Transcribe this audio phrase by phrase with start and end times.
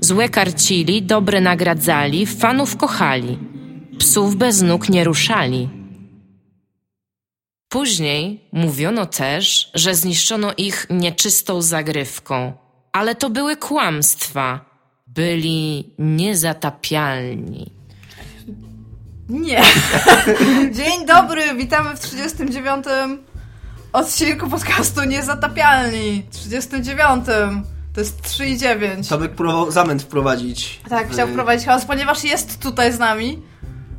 [0.00, 3.38] Złe karcili, dobre nagradzali, fanów kochali.
[3.98, 5.68] Psów bez nóg nie ruszali.
[7.68, 12.52] Później mówiono też, że zniszczono ich nieczystą zagrywką,
[12.92, 14.68] ale to były kłamstwa.
[15.06, 17.72] Byli niezatapialni.
[19.28, 19.62] Nie.
[20.78, 22.84] Dzień dobry, witamy w 39.
[23.92, 26.22] odcinku podcastu Niezatapialni.
[26.30, 27.24] 39.
[27.98, 29.08] To jest 3 i 9.
[29.08, 30.80] Tomek próbował zamęt wprowadzić.
[30.88, 33.42] Tak, w- chciał wprowadzić chaos, ponieważ jest tutaj z nami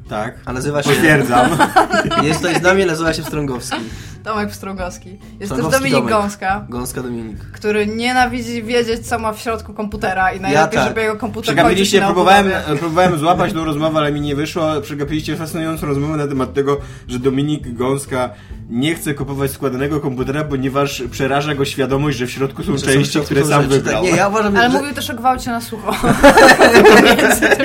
[0.09, 0.35] Tak.
[0.45, 0.89] A nazywa się...
[0.89, 1.57] Potwierdzam.
[2.23, 3.77] Jest tutaj z nami, nazywa się Strągowski.
[4.23, 5.09] Tomek Pstrągowski.
[5.09, 6.13] Jest też Strągowski Dominik Tomek.
[6.13, 7.39] Gąska, Gąska Dominik.
[7.51, 10.87] który nienawidzi wiedzieć, co ma w środku komputera i najlepiej, tak.
[10.87, 14.81] żeby jego komputer kończył Przegapiliście, próbowałem, próbowałem złapać tą rozmowę, ale mi nie wyszło.
[14.81, 18.29] Przegapiliście fascynującą rozmowę na temat tego, że Dominik Gąska
[18.69, 22.85] nie chce kupować składanego komputera, ponieważ przeraża go świadomość, że w środku są Że są
[22.85, 23.83] części, w które sam rzeczy, tak.
[23.83, 24.03] wybrał.
[24.03, 24.77] Nie, ja uważam, Ale że...
[24.77, 25.93] mówił też o gwałcie na sucho.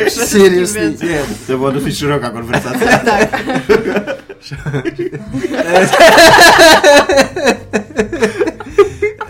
[0.09, 1.21] Seriously, nie.
[1.47, 2.99] To była dosyć szeroka konwersacja.
[3.05, 3.29] Tak.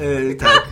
[0.00, 0.62] E, tak.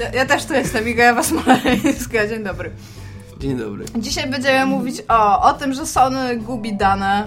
[0.00, 2.28] Ja, ja też tu jestem, Iga Ewa Smoleńska.
[2.28, 2.70] Dzień dobry.
[3.38, 3.84] Dzień dobry.
[3.96, 7.26] Dzisiaj będziemy mówić o, o tym, że Sony gubi dane.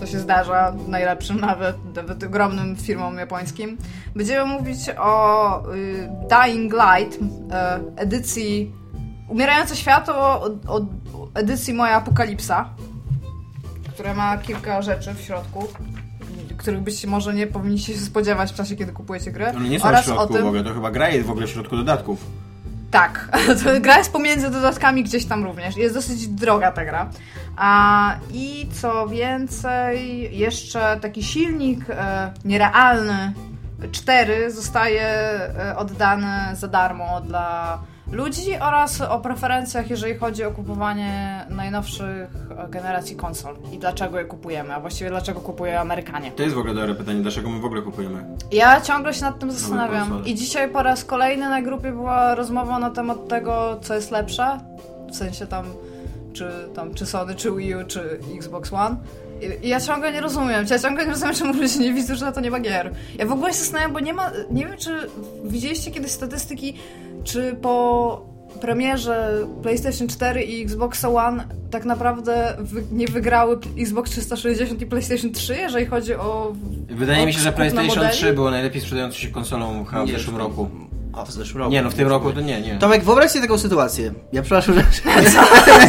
[0.00, 3.78] To się zdarza, najlepszym nawet, nawet ogromnym firmom japońskim.
[4.16, 7.24] Będziemy mówić o y, Dying Light, y,
[7.96, 8.72] edycji
[9.28, 10.80] Umierające Światło, o, o
[11.34, 12.68] edycji Moja Apokalipsa,
[13.94, 15.68] która ma kilka rzeczy w środku,
[16.56, 19.52] których byście może nie powinniście się spodziewać w czasie, kiedy kupujecie grę.
[19.56, 21.30] One nie są w Oraz środku o tym, w ogóle, to chyba gra jest w
[21.30, 22.24] ogóle w środku dodatków.
[22.90, 23.28] tak,
[23.64, 25.76] to gra jest pomiędzy dodatkami gdzieś tam również.
[25.76, 27.10] Jest dosyć droga ta gra.
[27.56, 33.32] A, I co więcej, jeszcze taki silnik e, nierealny
[33.92, 37.78] 4 zostaje e, oddany za darmo dla
[38.12, 44.24] ludzi oraz o preferencjach, jeżeli chodzi o kupowanie najnowszych e, generacji konsol i dlaczego je
[44.24, 46.32] kupujemy, a właściwie dlaczego kupują Amerykanie.
[46.32, 48.24] To jest w ogóle dobre pytanie, dlaczego my w ogóle kupujemy.
[48.52, 50.22] Ja ciągle się nad tym zastanawiam.
[50.26, 54.60] I dzisiaj po raz kolejny na grupie była rozmowa na temat tego, co jest lepsze.
[55.10, 55.64] W sensie tam,
[56.32, 58.96] czy, tam, czy Sony, czy Wii U, czy Xbox One.
[59.40, 60.66] I, i ja ciągle nie rozumiem.
[60.70, 62.92] Ja ciągle nie rozumiem, czemu ludzie nie widzą, że na to nie ma gier.
[63.18, 64.30] Ja w ogóle się zastanawiam, bo nie ma.
[64.50, 65.10] Nie wiem, czy
[65.44, 66.74] widzieliście kiedyś statystyki,
[67.28, 68.28] czy po
[68.60, 75.32] premierze PlayStation 4 i Xbox One tak naprawdę wy, nie wygrały Xbox 360 i PlayStation
[75.32, 76.52] 3, jeżeli chodzi o.
[76.90, 78.12] Wydaje o mi się, że PlayStation modeli?
[78.12, 80.68] 3 było najlepiej sprzedającą się konsolą chyba w Nie, zeszłym roku.
[81.12, 81.72] A, w zeszłym roku.
[81.72, 82.78] Nie no, w tym roku to nie, nie.
[82.78, 84.12] Tomek, wyobraź sobie taką sytuację.
[84.32, 84.82] Ja przepraszam, że...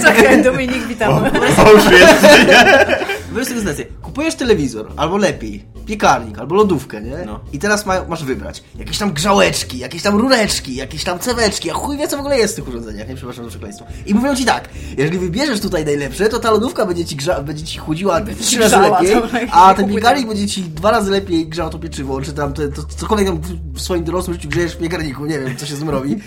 [0.05, 1.31] Czekaj, Dominik, witamy.
[1.65, 2.27] O, już jest.
[3.29, 3.85] Wyobraź sobie sytuację.
[4.01, 7.17] Kupujesz telewizor, albo lepiej, piekarnik, albo lodówkę, nie?
[7.25, 7.39] No.
[7.53, 11.73] I teraz ma, masz wybrać jakieś tam grzałeczki, jakieś tam rureczki, jakieś tam ceweczki, a
[11.73, 13.15] chuj wie co w ogóle jest w tych urządzeniach, nie?
[13.15, 13.85] Przepraszam za przekleństwo.
[14.05, 17.63] I mówią ci tak, jeżeli wybierzesz tutaj najlepsze, to ta lodówka będzie ci, grza, będzie
[17.63, 21.47] ci chłodziła Będzie trzy razy lepiej, to a ten piekarnik będzie ci dwa razy lepiej
[21.47, 23.39] grzał to pieczywo, czy tam te, to, cokolwiek tam
[23.73, 26.19] w swoim dorosłym życiu grzejesz w piekarniku, nie wiem, co się z tym robi.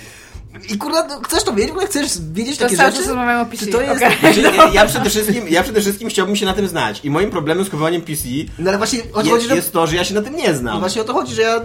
[0.70, 3.12] I kurwa, no, chcesz to wiedzieć, w ogóle chcesz wiedzieć To takie rzeczy?
[3.40, 3.64] o PC.
[3.66, 3.96] Czy to jest...
[4.02, 4.18] okej.
[4.20, 7.00] Znaczy, ja, ja, przede wszystkim, ja przede wszystkim chciałbym się na tym znać.
[7.04, 8.22] I moim problemem z kupowaniem PC
[8.58, 9.56] No ale właśnie o to jest, chodzi, że...
[9.56, 10.80] jest to, że ja się na tym nie No znam.
[10.80, 11.60] właśnie o to chodzi, że ja...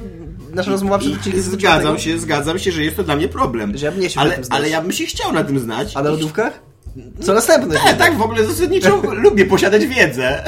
[0.54, 3.78] Nasza rozmowa przed I odcinkiem zgadzam się, zgadzam się, że jest to dla mnie problem.
[3.78, 4.60] Że ja bym nie chciał ale, na tym znać.
[4.60, 5.92] ale ja bym się chciał na tym znać.
[5.96, 6.60] A na lodówkach?
[7.22, 7.76] Co następne?
[7.86, 10.44] Nie, tak w ogóle zasadniczo lubię posiadać wiedzę.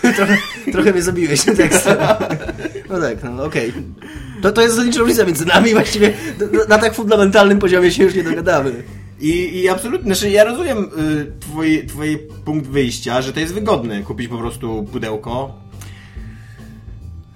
[0.16, 0.38] trochę,
[0.72, 1.96] trochę mnie zabiłeś tekstem.
[2.90, 3.72] No tak, no okej.
[4.42, 6.12] To, to jest zasadnicza różnica między nami właściwie
[6.52, 8.82] na, na tak fundamentalnym poziomie się już nie dogadamy.
[9.20, 14.02] I, I absolutnie, znaczy ja rozumiem y, twój, twój punkt wyjścia, że to jest wygodne
[14.02, 15.54] kupić po prostu pudełko.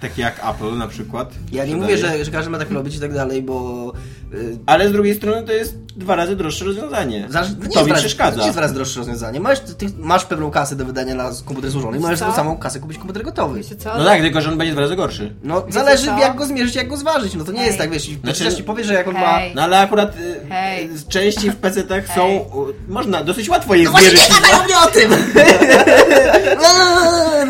[0.02, 1.30] Takie jak Apple na przykład.
[1.52, 3.92] Ja nie mówię, że, że każdy ma tak robić i tak dalej, bo...
[4.34, 7.26] y, Ale z drugiej strony to jest dwa razy droższe rozwiązanie.
[7.30, 8.32] Zaraz, to mi raz- przeszkadza.
[8.32, 9.40] To nie jest raz droższe rozwiązanie.
[9.40, 12.80] Masz, ty masz pewną kasę do wydania na komputer złożony i możesz tą samą kasę
[12.80, 13.60] kupić komputer gotowy.
[13.98, 15.34] No tak, tylko że on będzie dwa razy gorszy.
[15.42, 16.18] No Wiecie zależy co?
[16.18, 17.34] jak go zmierzyć, jak go zważyć.
[17.34, 17.66] No to nie Hej.
[17.66, 19.38] jest tak, wiesz, Znaczy- znaczy, ci powie, że jak on ma...
[19.54, 20.84] No ale akurat y, Hej.
[20.90, 22.26] y, części w PC-tach są...
[22.26, 22.44] Hej.
[22.88, 24.28] Można, dosyć łatwo je No właśnie zmierzyć.
[24.28, 25.10] nie gadają mnie o tym!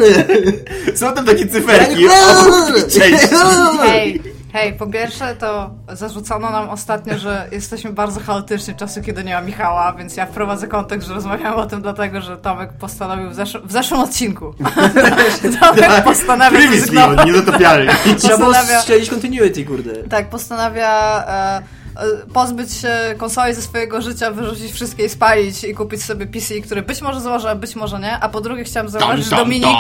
[0.96, 2.04] Są tam takie cyferki
[3.00, 3.91] Nie-.
[3.91, 4.23] Hej,
[4.53, 9.35] Hej, po pierwsze to zarzucono nam ostatnio, że jesteśmy bardzo chaotyczni w czasu, kiedy nie
[9.35, 13.35] ma Michała, więc ja wprowadzę kontekst, że rozmawiamy o tym dlatego, że Tomek postanowił w,
[13.37, 14.55] zesz- w zeszłym odcinku.
[15.61, 17.19] Tomek postanawia Previously zrezygnować.
[17.19, 17.93] on niezatopialny.
[18.21, 19.95] Trzeba było strzelić continuity, kurde.
[19.95, 21.62] Tak, postanawia e,
[22.33, 26.83] pozbyć się konsoli ze swojego życia, wyrzucić wszystkie i spalić i kupić sobie PC, który
[26.83, 28.12] być może założy, a być może nie.
[28.21, 29.77] A po drugie chciałam zauważyć, że Dominik.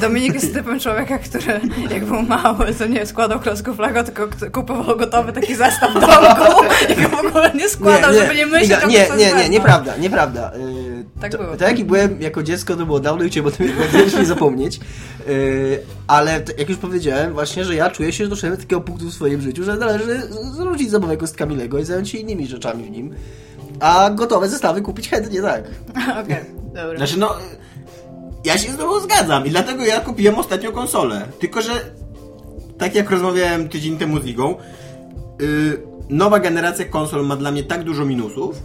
[0.00, 1.60] Dominik jest typem człowieka, który
[1.90, 7.02] jak był mały, to nie składał klocków Lego, tylko kupował gotowy taki zestaw domku i
[7.02, 10.52] go w ogóle nie składał, żeby nie myśleć Iga, o nie, nie, nie, nieprawda, nieprawda.
[10.56, 10.89] Yy,
[11.20, 11.50] Tak to, było.
[11.56, 13.68] Tak jak i byłem jako dziecko, to było dawno i chciałem o tym
[14.18, 14.76] nie zapomnieć.
[15.26, 19.06] Yy, ale jak już powiedziałem, właśnie, że ja czuję się, że doszedłem do takiego punktu
[19.06, 22.84] w swoim życiu, że należy z- zarzucić zabawę kostkami Lego i zająć się innymi rzeczami
[22.84, 23.14] w nim.
[23.80, 25.64] A gotowe zestawy kupić chętnie, tak.
[26.24, 26.36] Okej,
[26.74, 26.96] dobra.
[26.96, 27.34] Znaczy no,
[28.44, 31.22] ja się z tobą zgadzam i dlatego ja kupiłem ostatnio konsolę.
[31.38, 31.72] Tylko, że
[32.78, 34.54] tak jak rozmawiałem tydzień temu z Igą,
[35.40, 38.62] yy, nowa generacja konsol ma dla mnie tak dużo minusów,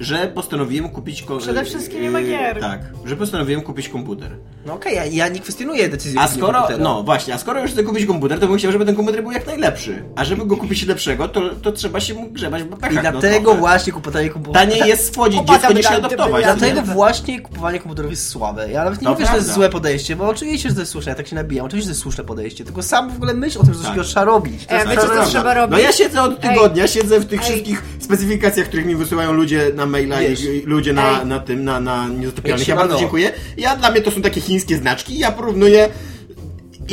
[0.00, 1.22] że postanowiłem kupić...
[1.22, 2.60] Ko- Przede wszystkim nie ma gier.
[2.60, 4.30] Tak, że postanowiłem kupić komputer.
[4.66, 6.84] No okej, ja, ja nie kwestionuję decyzji A kupienia skoro, komputera.
[6.84, 9.32] no właśnie, a skoro już chcę kupić komputer, to bym chciał, żeby ten komputer był
[9.32, 10.02] jak najlepszy.
[10.16, 13.40] A żeby go kupić lepszego, to, to trzeba się mu grzebać w I no dlatego
[13.44, 13.58] trochę.
[13.58, 14.70] właśnie kupowanie komputerów...
[14.70, 16.44] Taniej jest spłodzić dziecko niż wygrałem, adoptować.
[16.44, 18.70] gdyby Dlatego właśnie kupowanie komputerów jest słabe.
[18.70, 19.60] Ja nawet nie To mówię, że to jest prawda.
[19.60, 21.66] złe podejście, bo oczywiście, że to jest słuszne, ja tak się nabijam.
[21.66, 23.82] Oczywiście, że to jest słuszne podejście, tylko sam w ogóle myśl o tym, że coś
[23.88, 23.90] Tak.
[23.96, 24.66] takiego trzeba robić.
[24.66, 25.72] To jest wiecie, co trzeba robić?
[25.72, 26.50] No ja siedzę od Ej.
[26.50, 27.46] tygodnia, siedzę w tych Ej.
[27.48, 30.44] wszystkich specyfikacjach, których mi wysyłają ludzie na maila Wiesz.
[30.44, 32.68] i, ludzie na, na tym, na, na niezatopialnych.
[32.68, 33.32] Ja bardzo dziękuję.
[33.56, 35.88] Ja dla mnie to są takie chińskie znaczki, ja porównuję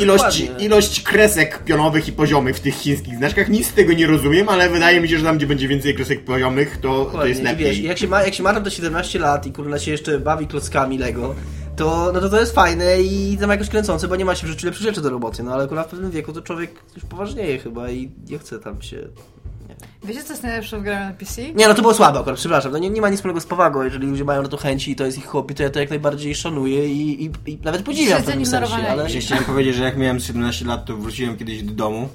[0.02, 0.66] ilość, Dokładnie.
[0.66, 3.48] ilość kresek pionowych i poziomych w tych chińskich znaczkach.
[3.48, 6.24] Nic z tego nie rozumiem, ale wydaje mi się, że tam, gdzie będzie więcej kresek
[6.24, 7.66] poziomych, to, to jest I lepiej.
[7.66, 10.18] Wiesz, jak się, ma, jak się ma tam do 17 lat i kurwa się jeszcze
[10.18, 11.34] bawi klockami Lego,
[11.76, 14.50] to, no to to jest fajne i tam jakoś kręcące, bo nie ma się w
[14.50, 15.42] życiu lepszych rzeczy do roboty.
[15.42, 18.82] No ale kurwa w pewnym wieku to człowiek już poważnieje chyba i nie chce tam
[18.82, 19.08] się...
[20.04, 21.42] Wiecie, co jest najlepsze w graniu na PC?
[21.52, 22.72] Nie, no to było słabe akurat, przepraszam.
[22.72, 23.82] No nie, nie ma nic wspólnego z powagą.
[23.82, 25.90] Jeżeli ludzie mają na to chęci i to jest ich hobby, to ja to jak
[25.90, 29.02] najbardziej szanuję i, i, i nawet podziwiam w pewnym sensie, ale...
[29.02, 32.08] Właśnie chciałem powiedzieć, że jak miałem 17 lat, to wróciłem kiedyś do domu,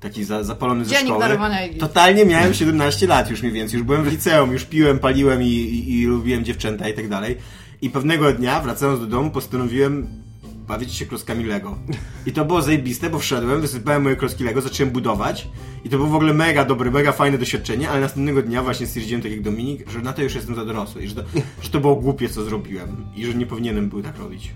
[0.00, 1.38] taki za, zapalony ze Dzień szkoły.
[1.80, 5.46] Totalnie miałem 17 lat już mniej więcej, już byłem w liceum, już piłem, paliłem i,
[5.46, 7.36] i, i lubiłem dziewczęta i tak dalej.
[7.82, 10.21] I pewnego dnia, wracając do domu, postanowiłem
[10.66, 11.78] bawić się kloskami Lego.
[12.26, 15.48] I to było zajebiste, bo wszedłem, wysypałem moje kloski Lego, zacząłem budować
[15.84, 19.22] i to było w ogóle mega dobre, mega fajne doświadczenie, ale następnego dnia właśnie stwierdziłem,
[19.22, 21.22] tak jak Dominik, że na to już jestem za dorosły i że to,
[21.62, 24.54] że to było głupie, co zrobiłem i że nie powinienem był tak robić.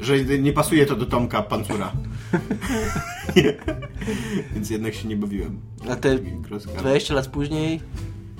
[0.00, 1.92] Że nie pasuje to do Tomka Pancura.
[4.54, 5.60] Więc jednak się nie bawiłem.
[5.90, 6.78] A te Kloskami.
[6.78, 7.80] 20 lat później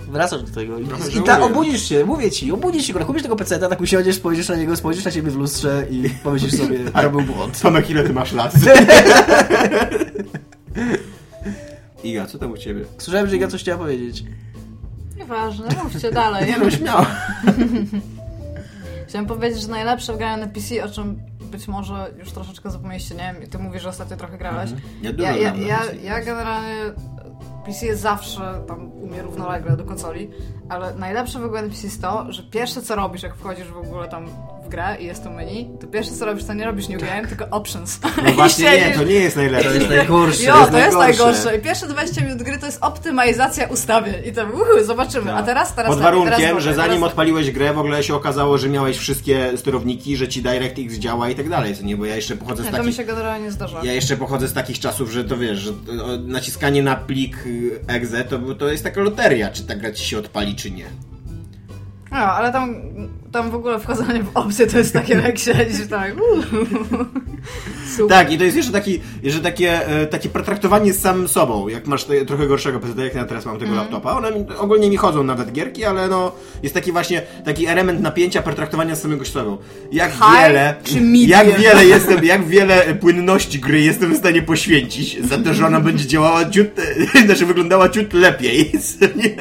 [0.08, 0.84] wracasz do tego i,
[1.18, 4.48] i ta, obudzisz się, mówię ci, obudzisz się, kurwa, kupisz tego peceta, tak usiądziesz, spojrzysz
[4.48, 7.60] na niego, spojrzysz na siebie w lustrze i pomyślisz sobie, to był błąd.
[7.60, 8.52] Tomek, ile ty masz lat?
[12.04, 12.84] Iga, co tam u ciebie?
[12.98, 14.24] Słyszałem, że Iga coś chciała powiedzieć.
[15.16, 16.50] Nieważne, mówcie dalej.
[16.50, 17.06] Nie no, śmiało.
[19.08, 21.20] Chciałem powiedzieć, że najlepsze w graniu na PC, o czym
[21.52, 24.70] być może już troszeczkę zapomnieliście, nie wiem, ty mówisz, że ostatnio trochę grałeś.
[25.02, 26.74] Ja dużo Ja, ja, ja, ja generalnie
[27.64, 30.30] PC jest zawsze tam u mnie równolegle do konsoli,
[30.72, 34.26] ale najlepsze w ogóle jest to, że pierwsze co robisz, jak wchodzisz w ogóle tam
[34.64, 37.28] w grę i jest to menu, to pierwsze co robisz, to nie robisz new game,
[37.28, 38.00] tylko options.
[38.24, 39.68] No właśnie nie, to nie jest najlepsze.
[39.68, 40.42] To jest najgorsze.
[40.42, 41.24] Jo, jest to jest najgorsze.
[41.24, 41.56] najgorsze.
[41.56, 44.14] I pierwsze 20 minut gry to jest optymalizacja ustawień.
[44.26, 45.34] I tam, uhu, zobaczymy.
[45.34, 47.10] A teraz, teraz Pod tak, warunkiem, teraz że zanim teraz...
[47.10, 51.34] odpaliłeś grę, w ogóle się okazało, że miałeś wszystkie sterowniki, że ci DirectX działa i
[51.34, 51.96] tak dalej, co nie?
[51.96, 52.96] Bo ja jeszcze pochodzę z Nie, to mi takich...
[52.96, 53.80] się generalnie nie zdarza.
[53.82, 55.72] Ja jeszcze pochodzę z takich czasów, że to wiesz, że
[56.26, 57.36] naciskanie na plik
[57.86, 60.84] exe to, to jest taka loteria, czy ta gra ci się odpali, czy nie.
[62.10, 62.74] No, ale tam,
[63.32, 66.14] tam w ogóle wchodzenie w opcje to jest takie, jak siedzisz tak.
[67.96, 68.08] Super.
[68.18, 71.68] Tak, i to jest jeszcze taki, że takie, e, takie pretraktowanie z samym sobą.
[71.68, 73.80] Jak masz te, trochę gorszego PC, jak ja teraz mam tego Mhm.
[73.80, 74.16] laptopa.
[74.16, 78.42] One mi, ogólnie mi chodzą nawet gierki, ale no jest taki właśnie taki element napięcia,
[78.42, 79.58] pretraktowania z samego sobą.
[79.92, 80.74] Jak High wiele,
[81.26, 85.80] jak wiele jestem, jak wiele płynności gry jestem w stanie poświęcić za to, że ona
[85.80, 86.68] będzie działała ciut,
[87.26, 88.72] znaczy wyglądała ciut lepiej.
[89.16, 89.36] Nie?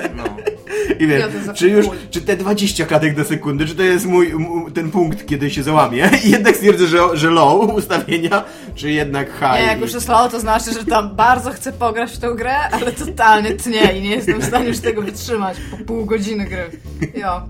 [1.00, 1.98] I wiesz, Ja czy już, chuj.
[2.12, 4.34] czy te 20 klatek do sekundy, czy to jest mój,
[4.74, 8.44] ten punkt, kiedy się załamie i jednak stwierdzę, że, że low ustawienia,
[8.76, 9.60] czy jednak high.
[9.62, 12.56] Nie, jak już jest low, to znaczy, że tam bardzo chcę pograć w tę grę,
[12.72, 16.70] ale totalnie tnie i nie jestem w stanie już tego wytrzymać po pół godziny gry.
[17.16, 17.42] Jo.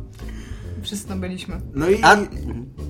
[0.91, 1.61] Wszyscy tam byliśmy.
[1.73, 2.17] No i A-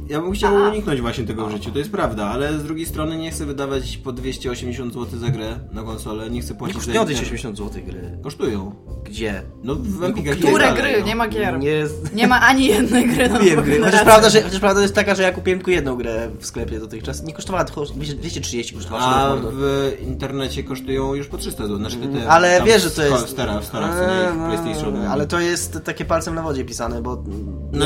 [0.09, 3.17] ja bym chciał uniknąć właśnie tego w życiu, to jest prawda, ale z drugiej strony
[3.17, 6.99] nie chcę wydawać po 280 zł za grę na konsolę, nie chcę Nie płacić kosztują
[6.99, 8.17] za 280 zł gry.
[8.23, 8.75] Kosztują.
[9.03, 9.41] Gdzie?
[9.63, 10.99] No w Empikach i Które dalej, gry?
[10.99, 11.05] no.
[11.05, 11.59] Nie ma gier.
[11.59, 11.83] Nie...
[12.13, 13.79] Nie ma ani jednej gry na Kupiłem gry.
[13.83, 16.79] Chociaż prawda, że, chociaż prawda jest taka, że ja kupiłem tylko jedną grę w sklepie
[16.79, 17.23] dotychczas.
[17.23, 19.03] Nie kosztowała tylko 230 kosztowała.
[19.03, 21.77] A w internecie kosztują już po 300 zł.
[21.77, 23.25] Znaczy te, te, Mm, Ale wiesz, że to jest...
[23.25, 24.95] W starach, w starach Eee, cenie no, PlayStation.
[25.05, 27.23] Ale to jest takie palcem na wodzie pisane, bo...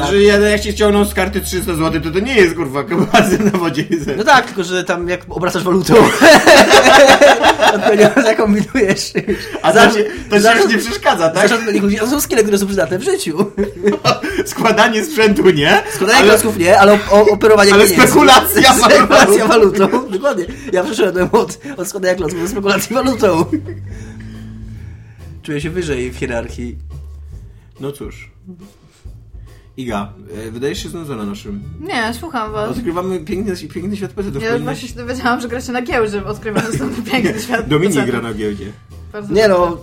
[0.05, 3.45] Znaczy, ja, jak się ściągną z karty 300 zł, to to nie jest kurwa palcem
[3.45, 3.85] na wodzie.
[4.17, 5.93] No tak, tylko że tam jak obracasz walutą,
[7.73, 9.13] odpowiednio zakombinujesz.
[9.61, 11.49] A to się, to się już nie przeszkadza, tak?
[11.49, 11.65] Zresztą
[11.99, 13.51] to są skille, które są przydatne w życiu.
[14.45, 20.09] Składanie sprzętu nie, Składanie ale, klocków nie, ale o, operowanie ale spekulacja Spekulacja walutą.
[20.09, 20.45] Dokładnie.
[20.73, 23.45] Ja przeszedłem od, od składania klocków do spekulacji walutą.
[25.43, 26.77] Czuję się wyżej w hierarchii.
[27.79, 28.31] No cóż.
[29.77, 30.13] Iga,
[30.47, 31.63] e, wydajesz się znudzona naszym.
[31.81, 32.77] Nie, słucham was.
[32.77, 34.29] Odkrywamy piękny, piękny świat PC.
[34.39, 37.67] Ja właśnie się dowiedziałam, że gracie na giełdzie, odkrywając ten piękny świat.
[37.67, 38.71] Dominik gra na giełdzie.
[39.13, 39.77] Bardzo Nie no,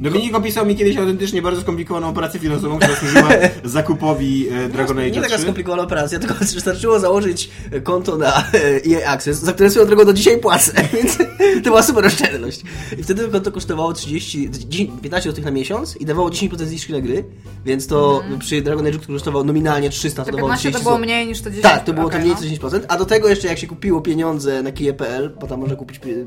[0.00, 3.28] Dominik opisał mi kiedyś autentycznie bardzo skomplikowaną operację finansową, która służyła
[3.64, 5.42] zakupowi e, Dragon Age nie taka 3.
[5.42, 7.50] skomplikowana operacja, tylko wystarczyło założyć
[7.82, 11.18] konto na e, EA Access, za które swoją drogą do dzisiaj płacę, więc
[11.64, 12.62] to była super oszczędność.
[12.98, 17.00] I wtedy konto kosztowało 30, 10, 15 zł na miesiąc i dawało 10% zniżki na
[17.00, 17.24] gry,
[17.64, 20.90] więc to przy Dragon Age, który kosztował nominalnie 300, to Te dawało 15 30 to
[20.90, 21.62] było mniej niż to 10.
[21.62, 22.48] Tak, to było Okej, to mniej no.
[22.50, 25.76] niż 10%, a do tego jeszcze jak się kupiło pieniądze na kije.pl, bo tam można
[25.76, 26.26] kupić pie-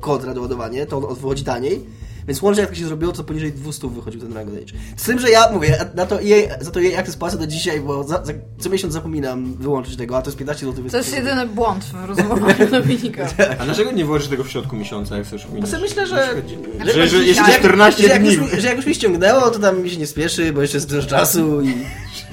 [0.00, 1.84] kod na doładowanie, to on wychodzi taniej.
[2.28, 4.72] Więc łącznie jak to się zrobiło, to poniżej 200 wychodził ten Dragon Age.
[4.96, 7.80] Z tym, że ja mówię, na to jej, za to jej jak płacę do dzisiaj,
[7.80, 10.84] bo za, za, co miesiąc zapominam wyłączyć tego, a to jest 15 zł.
[10.90, 13.26] To jest jedyny błąd w rozumowaniu Dominika.
[13.58, 16.42] A dlaczego nie włożysz tego w środku miesiąca, jak chcesz sobie myślę, że...
[16.84, 18.34] Że, że, że jeszcze że jak- 14 że jak, dni.
[18.34, 20.76] już mi, że jak już mi ściągnęło, to tam mi się nie spieszy, bo jeszcze
[20.76, 21.74] jest dużo czasu i...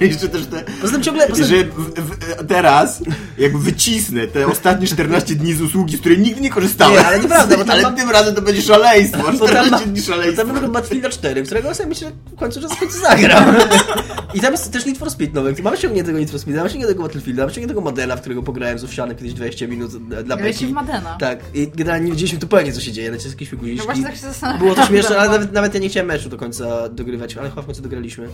[0.00, 0.64] Jeszcze też te...
[0.80, 1.26] Poza tym ciągle...
[1.28, 3.02] Poza Że w, w, teraz,
[3.38, 6.94] jak wycisnę te ostatnie 14 dni z usługi, z której nigdy nie korzystałem.
[6.94, 9.32] Nie, ale nieprawda, bo tam Ale mam- tym razem to będzie szaleństwo.
[9.38, 10.44] Bo tam, 14 dni bo szaleństwa.
[10.44, 13.56] tam mamy Battlefielda 4, którego sobie myślę, że w końcu, że w końcu zagram.
[14.34, 15.54] I tam jest też Need for Speed nowy.
[15.62, 18.84] Mam ściągniętego Need for Speed, mam ściągniętego Battlefielda, mam ściągniętego modela, w którego pograłem z
[18.84, 20.66] Owsianem kiedyś 20 minut dla beki.
[20.66, 21.16] w Madena.
[21.20, 23.78] Tak, i generalnie nie wiedzieliśmy zupełnie co się dzieje, lecieć jakieś figuliczki.
[23.78, 24.62] No właśnie tak się zastanawiam.
[24.62, 27.62] Było to śmieszne, ale nawet, nawet ja nie chciałem meczu do końca dogrywać, ale chyba
[27.62, 28.28] w końcu dograliśmy.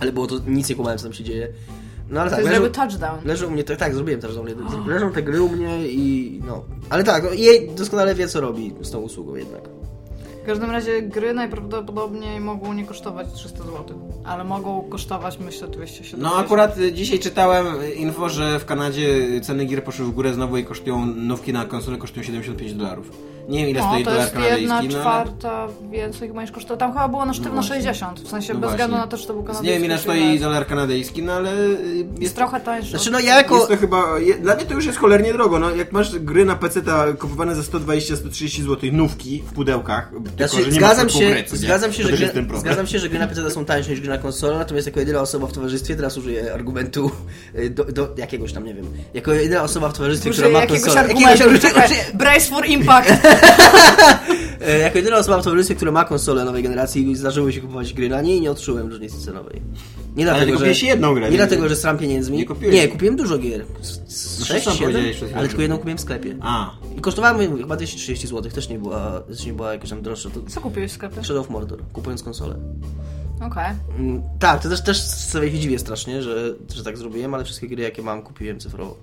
[0.00, 1.48] Ale było to, nic nie kumałem co tam się dzieje.
[2.10, 3.18] No ale tak, leżą, touchdown.
[3.24, 4.30] leżą u mnie, tak, tak zrobiłem też,
[4.86, 6.64] leżą te gry u mnie i no.
[6.90, 9.79] Ale tak, jej doskonale wie co robi z tą usługą jednak.
[10.42, 16.22] W każdym razie gry najprawdopodobniej mogą nie kosztować 300 zł, ale mogą kosztować myślę 270.
[16.22, 20.56] No akurat dzisiaj czytałem y, info, że w Kanadzie ceny gier poszły w górę znowu
[20.56, 23.12] i kosztują, nówki na konsolę kosztują 75 dolarów.
[23.50, 24.88] Nie wiem ile No, stoi to dolar jest jedna kanadyjski, no ale...
[25.24, 26.78] czwarta więcej chyba niż kosztuje.
[26.78, 27.74] Tam chyba było na sztywno No właśnie.
[27.76, 29.74] 60, w sensie No bez względu na to, czy to był Nie kanadyjski.
[29.80, 32.90] wiem ile stoi dolar kanadyjski, no ale y, Jest jest trochę tańszy.
[32.90, 33.56] Znaczy no ja jako...
[33.56, 34.18] Jest to chyba.
[34.18, 35.58] je- Dla mnie to już jest cholernie drogo.
[35.58, 36.80] No, jak masz gry na PC
[37.18, 41.44] kupowane za 120-130 zł, nówki w pudełkach, tylko Znaczy, nie ma zgadzam, się, nie?
[41.46, 44.00] zgadzam, się, to że gry, jest zgadzam się, że gry na PC są tańsze niż
[44.00, 47.10] gry na konsolę, natomiast jako jedyna osoba w towarzystwie, teraz użyję argumentu
[47.54, 50.80] y, do, do jakiegoś tam, nie wiem, jako jedyna osoba w towarzystwie, która ma jakiegoś
[50.82, 53.10] konsolę, argumentu, jakiegoś argumentu, Brace for impact!
[54.66, 58.08] e, jako jedyna osoba w towarzystwie, która ma konsolę nowej generacji, zdarzyło się kupować gry
[58.08, 59.62] na niej i nie odczułem różnicy cenowej.
[60.16, 61.36] Nie Ale dlatego, że, kupiłeś jedną grę, nie nie?
[61.36, 62.36] dlatego, że stram pieniędzmi.
[62.38, 63.64] Nie kupiłeś- Nie, kupiłem dużo gier.
[63.82, 64.46] Z- z No,
[65.34, 66.36] ale że- tylko jedną kupiłem w sklepie.
[66.40, 70.02] A, I kosztowała mi chyba 230 zł, też nie była, też nie była jakoś tam
[70.02, 70.30] droższa.
[70.30, 71.24] To Co kupiłeś w sklepie?
[71.24, 72.54] Shadow of Mordor, kupując konsolę.
[73.46, 73.64] Okej.
[73.98, 77.68] Mm, Tak, to też, też sobie się dziwię strasznie, że, że tak zrobiłem, ale wszystkie
[77.68, 78.96] gry jakie mam kupiłem cyfrowo.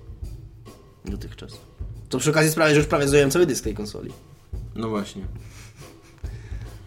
[1.04, 1.52] Dotychczas.
[2.08, 4.10] To przy okazji sprawia, że już prawie zająłem cały dysk tej konsoli.
[4.76, 5.22] no właśnie.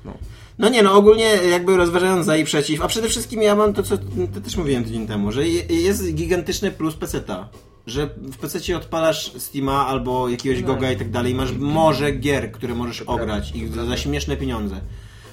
[0.06, 0.14] No.
[0.60, 3.84] No nie, no ogólnie jakby rozważając za i przeciw, a przede wszystkim ja mam to,
[3.84, 3.98] co
[4.34, 7.50] to też mówiłem tydzień temu, że je- jest gigantyczny plus PC-ta.
[7.88, 12.52] Że w PC odpalasz Steama albo jakiegoś Goga i tak dalej i masz morze gier,
[12.52, 14.82] które możesz ograć i za, za śmieszne pieniądze.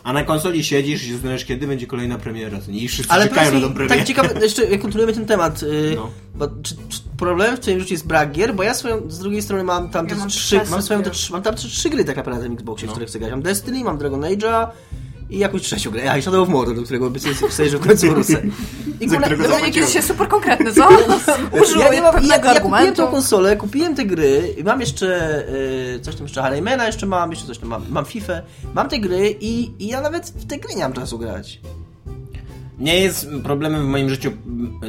[0.04, 2.58] A na konsoli siedzisz i zastanawiasz, kiedy będzie kolejna premiera.
[2.68, 3.96] I wszyscy Ale czekają na tą mi, premierę.
[3.96, 6.10] tak ciekawe, jeszcze jak kontynuujemy ten temat, yy, No.
[6.34, 8.54] bo czy, czy problem w twoim życiu jest brak gier?
[8.54, 11.10] Bo ja swoją, z drugiej strony mam tam Ja te mam trzy, mam swoją te
[11.10, 12.92] trzy, mam tam trzy, trzy gry tak naprawdę na tym Xboxie, w No.
[12.92, 13.30] które chcę grać.
[13.30, 14.66] Mam Destiny, mam Dragon Age'a
[15.30, 16.12] i jakąś trzecią grę.
[16.12, 18.32] A i Shadow of Mordor, do którego obiecuję sobie, że w końcu wrócę.
[19.00, 19.36] I kule-
[19.80, 20.88] no, się super konkretny, co?
[21.62, 25.44] Użył ja, nie mam, ja, kupiłem tą konsolę, kupiłem te gry, i mam jeszcze
[25.96, 28.32] y, coś tam jeszcze Harleymana jeszcze mam, jeszcze coś tam mam, mam FIFA,
[28.74, 31.60] mam te gry i, i ja nawet w te gry nie mam czasu grać.
[32.78, 34.32] Nie jest problemem w moim życiu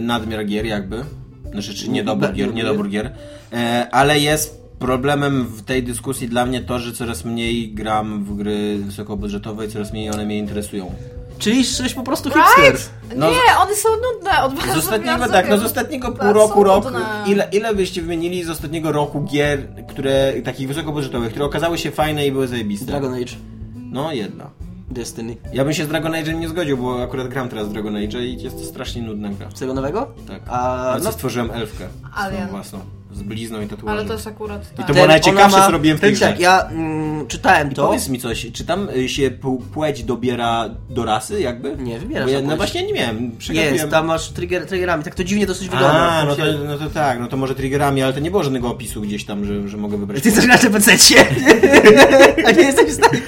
[0.02, 1.04] nadmiar gier jakby.
[1.52, 3.12] Znaczy, czy niedobór gier, niedobór gier.
[3.54, 8.36] E, ale jest problemem w tej dyskusji dla mnie to, że coraz mniej gram w
[8.36, 10.92] gry wysokobudżetowe i coraz mniej one mnie interesują.
[11.40, 12.74] Czyli jesteś po prostu hipster.
[12.74, 12.90] Right?
[13.16, 14.44] No, nie, one są nudne.
[14.44, 16.94] Od Z ostatniego, tak, no z ostatniego pół roku, rok,
[17.28, 22.28] ile, ile byście wymienili z ostatniego roku gier, które, takich wysokobudżetowych, które okazały się fajne
[22.28, 22.86] i były zajebiste?
[22.86, 23.36] Dragon Age,
[23.76, 24.50] No, jedna.
[24.92, 25.36] Destiny.
[25.54, 28.22] Ja bym się z Dragon Age'em nie zgodził, bo akurat gram teraz w Dragon Age'a
[28.22, 29.50] i jest to strasznie nudna gra.
[29.56, 30.08] Z tego nowego?
[30.28, 30.42] Tak.
[30.48, 30.60] A,
[30.92, 31.88] Ale no, stworzyłem elfkę.
[32.16, 32.50] Alien.
[32.50, 32.80] Własną.
[33.12, 34.00] Z blizną i tatuażem.
[34.00, 34.74] Ale to jest akurat...
[34.74, 34.88] I Tak.
[34.88, 36.44] to było najciekawsze, ma- co robiłem w tej powiem tak, grze.
[36.44, 37.88] ja mm, czytałem I to.
[37.88, 39.32] powiedz mi coś, czy tam y, się
[39.74, 41.76] płeć dobiera do rasy jakby?
[41.78, 43.32] Nie, wybierasz ja, No właśnie nie miałem.
[43.50, 46.00] Jest, tam masz trigger, triggerami, tak to dziwnie dosyć wygląda.
[46.12, 48.70] A, no to, no to tak, no to może triggerami, ale to nie było żadnego
[48.70, 50.24] opisu gdzieś tam, że, że mogę wybrać.
[50.24, 51.26] Ty grać na PC-cie,
[52.48, 53.22] a nie jesteś w stanie.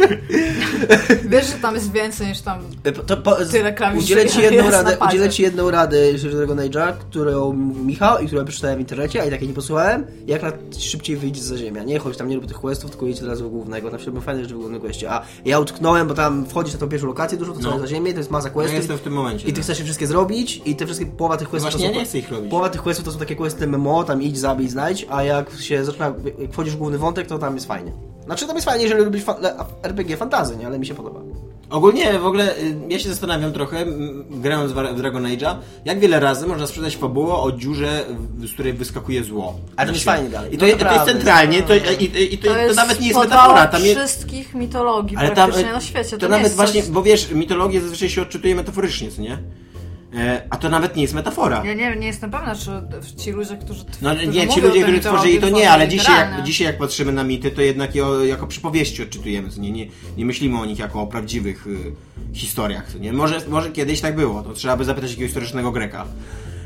[1.25, 2.59] Wiesz, że tam jest więcej niż tam...
[3.07, 6.93] To, po, Tyle klawiszy udzielę ci jedną radę, udzielę ci jedną radę, jeżeli Dragon Age'a,
[6.93, 7.53] którą
[7.85, 9.70] Michał i którą przeczytałem w internecie, a i takiej nie posłuchałem,
[10.27, 11.83] jak na szybciej wyjść z ziemia.
[11.83, 13.97] Nie chodź tam, nie rób tych questów, tylko idź od razu do głównego.
[13.99, 15.09] Się robią fajne rzeczy w głównym questie.
[15.11, 17.79] A ja utknąłem, bo tam wchodzisz na tą pierwszą lokację dużo, to No.
[17.79, 18.77] za ziemię, to jest masa Ja questów.
[18.77, 19.43] jestem w tym momencie.
[19.47, 19.63] I ty tak.
[19.63, 22.05] chcesz je wszystkie zrobić i te wszystkie, połowa tych questów Właśnie to ja są, nie
[22.05, 22.49] chcę ich robić.
[22.49, 25.85] Połowa tych questów to są takie questy MMO, tam idź, zabij, znajdź, a jak się
[25.85, 27.91] zaczyna, jak wchodzisz w główny wątek, to tam jest fajnie.
[28.25, 29.37] Znaczy tam jest fajnie, jeżeli lubisz fa-
[29.83, 30.67] RPG fantazy, nie?
[30.67, 31.19] Ale mi się podoba.
[31.71, 33.85] Ogólnie w ogóle y, ja się zastanawiam trochę,
[34.29, 38.05] grając w Dragon Age'a, jak wiele razy można sprzedać fabułę o dziurze,
[38.39, 39.59] z której wyskakuje zło.
[39.75, 40.53] Ale to jest fajnie dalej.
[40.55, 42.99] I to, No je- to jest centralnie, to, i, i, i to, To, to, nawet
[42.99, 43.67] nie jest metafora.
[43.67, 46.09] Tam jest, wszystkich mitologii ale tam, praktycznie na świecie.
[46.09, 46.91] To, to nawet właśnie, coś...
[46.91, 49.37] bo wiesz, mitologię zazwyczaj się odczytuje metaforycznie, co nie?
[50.15, 51.63] E, a to nawet nie jest metafora.
[51.65, 52.71] Ja nie, nie jestem pewna, czy
[53.23, 56.43] ci ludzie, którzy No którzy nie, ci ludzie, którzy tworzyli to nie, ale dzisiaj jak,
[56.43, 59.71] dzisiaj jak patrzymy na mity, to jednak je, o- jako przypowieści odczytujemy, nie?
[59.71, 59.87] Nie,
[60.17, 61.77] nie myślimy o nich jako o prawdziwych y,
[62.33, 63.13] historiach, nie?
[63.13, 66.05] Może, może kiedyś tak było, to trzeba by zapytać jakiegoś historycznego Greka.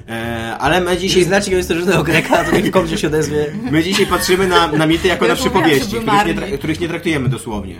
[0.09, 3.45] E, ale my Jeśli dzisiaj, znacie kogoś historycznego Greka, to niech komuś się odezwie.
[3.71, 7.29] my dzisiaj patrzymy na, na mity jako Ja na przypowieści, których nie, których nie traktujemy
[7.29, 7.75] dosłownie.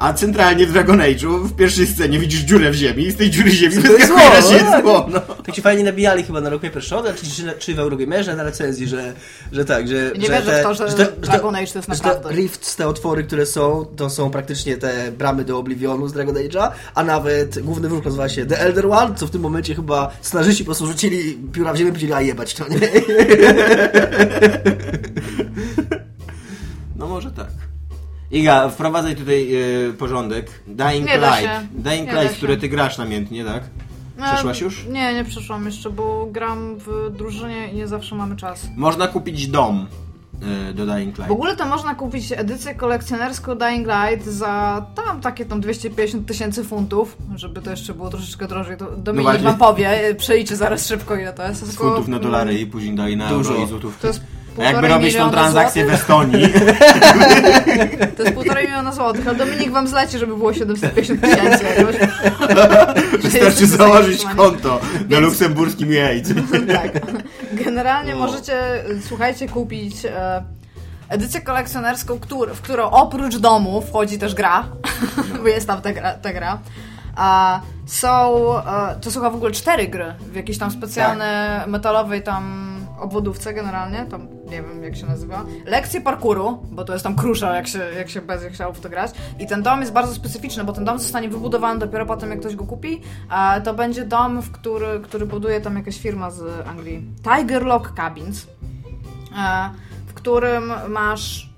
[0.00, 3.30] A centralnie w Dragon Age'u w pierwszej scenie widzisz dziurę w ziemi i z tej
[3.30, 5.06] dziury ziemi wyskakuje ziemię no, zło.
[5.10, 5.20] No.
[5.20, 8.42] Tak się fajnie nabijali chyba na Rock Paper Shot, czy, czy, czy w Eurogamerze na
[8.42, 9.12] recenzji, że,
[9.52, 10.12] że tak, że...
[10.18, 12.28] Nie że wierzę w to, że Dragon Age to jest że naprawdę.
[12.28, 16.34] te rifts, te otwory, które są, to są praktycznie te bramy do Oblivionu z Dragon
[16.34, 20.10] Age'a, a nawet główny wróg nazywa się The Elder One, co w tym momencie chyba
[20.20, 22.78] scenarzyści po prostu rzucili pióra w ziemię i powiedzieli, a jebać to, nie?
[26.96, 27.70] No może tak.
[28.30, 30.62] Iga, wprowadzaj tutaj e, porządek.
[30.66, 31.50] Dying Nie Light.
[31.72, 33.62] Dying Light, które ty grasz namiętnie, tak?
[34.32, 34.86] Przeszłaś E, już?
[34.86, 38.68] Nie, nie przeszłam jeszcze, bo gram w drużynie i nie zawsze mamy czas.
[38.76, 39.86] Można kupić dom
[40.70, 41.28] e, do Dying Light.
[41.28, 46.64] W ogóle to można kupić edycję kolekcjonerską Dying Light za tam takie tam 250 tysięcy
[46.64, 48.76] funtów, żeby to jeszcze było troszeczkę drożej.
[48.76, 49.44] To Dominik właśnie.
[49.44, 51.66] wam powie, e, przeliczy zaraz szybko ile to jest.
[51.66, 53.50] Z funtów na dolary i później dalej na Dużo.
[53.52, 54.00] euro i złotówki.
[54.00, 54.20] To jest
[54.58, 56.00] A jakby półtorej robić tą transakcję w złotych?
[56.02, 56.48] Estonii,
[58.16, 61.96] To jest półtorej miliona złotych, ale Dominik wam zleci, żeby było 750 tysięcy jakoś.
[63.22, 66.34] wystarczy założyć konto na luksemburskim jajcu.
[66.72, 66.92] tak.
[67.52, 68.18] Generalnie No.
[68.18, 70.42] możecie, słuchajcie, kupić e,
[71.08, 72.18] edycję kolekcjonerską,
[72.54, 74.64] w którą oprócz domu wchodzi też gra,
[75.42, 76.12] bo jest tam ta gra.
[76.14, 76.58] Ta gra.
[77.16, 78.08] A są,
[78.58, 84.06] e, to są w ogóle cztery gry w jakiejś tam specjalnej metalowej tam obwodówce generalnie,
[84.10, 85.44] tam nie wiem jak się nazywa.
[85.66, 88.88] Lekcje parkouru, bo to jest tam krusza, jak się, jak się będzie chciało w to
[88.88, 89.10] grać.
[89.38, 92.56] I ten dom jest bardzo specyficzny, bo ten dom zostanie wybudowany dopiero potem, jak ktoś
[92.56, 93.00] go kupi.
[93.28, 97.04] A to będzie dom, w który, który buduje tam jakaś firma z Anglii.
[97.22, 98.46] Tiger Lock Cabins,
[99.38, 99.70] e,
[100.06, 101.50] w którym masz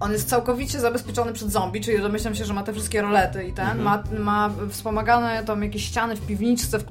[0.00, 3.52] on jest całkowicie zabezpieczony przed zombie, czyli domyślam się, że ma te wszystkie rolety i
[3.52, 3.82] ten.
[3.82, 6.84] Ma, ma wspomagane tam jakieś ściany w piwniczce, w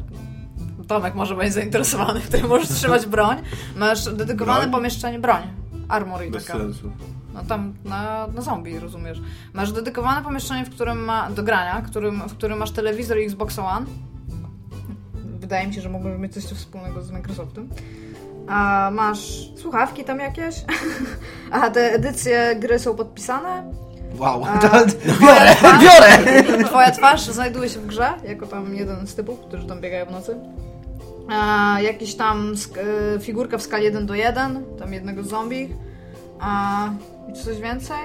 [0.91, 3.37] Tomek może być zainteresowany, w którym możesz trzymać broń.
[3.75, 4.71] Masz dedykowane Broń?
[4.71, 5.41] pomieszczenie, broń.
[5.89, 6.59] Armory Bez taka.
[6.59, 6.91] sensu.
[7.33, 9.21] No tam na, na zombie, rozumiesz.
[9.53, 13.59] Masz dedykowane pomieszczenie, w którym ma, do grania, którym, w którym masz telewizor i Xbox
[13.59, 13.85] One.
[15.39, 17.69] Wydaje mi się, że mogą mieć coś wspólnego z Microsoftem.
[18.47, 20.55] A masz słuchawki tam jakieś?
[21.51, 23.73] A te edycje gry są podpisane?
[24.17, 26.63] Wow, A, to, twoja twarz- biorę!
[26.63, 30.11] Twoja twarz znajduje się w grze, jako tam jeden z typów, którzy tam biegają w
[30.11, 30.35] nocy.
[31.31, 32.53] A, jakiś tam
[33.15, 35.69] e, figurka w skali 1 do 1, tam jednego zombie.
[36.39, 36.89] A,
[37.29, 37.97] I czy coś więcej?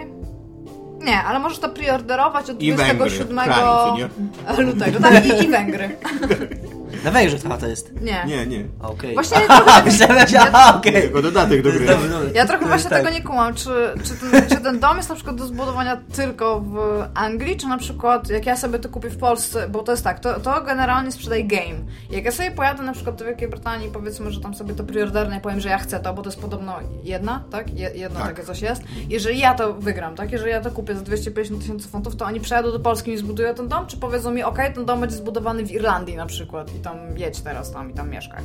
[1.04, 2.94] Nie, ale możesz to preorderować od I Węgry.
[2.94, 4.62] 27 Kraj, co nie?
[4.64, 5.00] lutego.
[5.00, 5.88] Tak, i, i Węgry.
[7.06, 8.00] Na Węgrzech ta chata jest.
[8.00, 8.24] Nie.
[8.26, 8.64] Nie, nie.
[8.82, 9.14] A, Okej.
[9.14, 10.94] Właśnie trochę- myślałem, że aha, okej.
[10.94, 11.86] Jako dodatek do gry.
[11.86, 12.28] Dobra, dobra.
[12.34, 13.70] Ja trochę To właśnie jest tego nie kumam, czy,
[14.04, 17.78] czy, ten, czy ten dom jest na przykład do zbudowania tylko w Anglii, czy na
[17.78, 21.12] przykład jak ja sobie to kupię w Polsce, bo to jest tak, to, to generalnie
[21.12, 21.78] sprzedaje game.
[22.10, 25.36] Jak ja sobie pojadę na przykład do Wielkiej Brytanii, powiedzmy, że tam sobie to preorderne
[25.36, 27.78] i powiem, że ja chcę to, bo to jest podobno jedna, tak?
[27.78, 28.28] Je, jedna Tak.
[28.28, 28.82] takie coś jest.
[29.08, 30.32] Jeżeli ja to wygram, tak?
[30.32, 33.54] Jeżeli ja to kupię za 250 tysięcy funtów, to oni przyjadą do Polski i zbudują
[33.54, 36.78] ten dom, czy powiedzą mi, okej, ten dom będzie zbudowany w Irlandii na przykład i
[36.78, 38.42] tam jedź teraz tam i tam mieszkaj.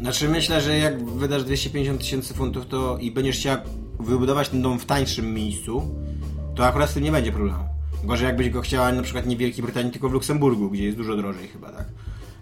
[0.00, 3.56] Znaczy myślę, że jak wydasz 250 tysięcy funtów to i będziesz chciał
[4.00, 5.94] wybudować ten dom w tańszym miejscu,
[6.54, 7.64] to akurat z tym nie będzie problemu.
[8.04, 10.96] Gorzej jakbyś go chciała na przykład nie w Wielkiej Brytanii, tylko w Luksemburgu, gdzie jest
[10.96, 11.84] dużo drożej chyba, tak?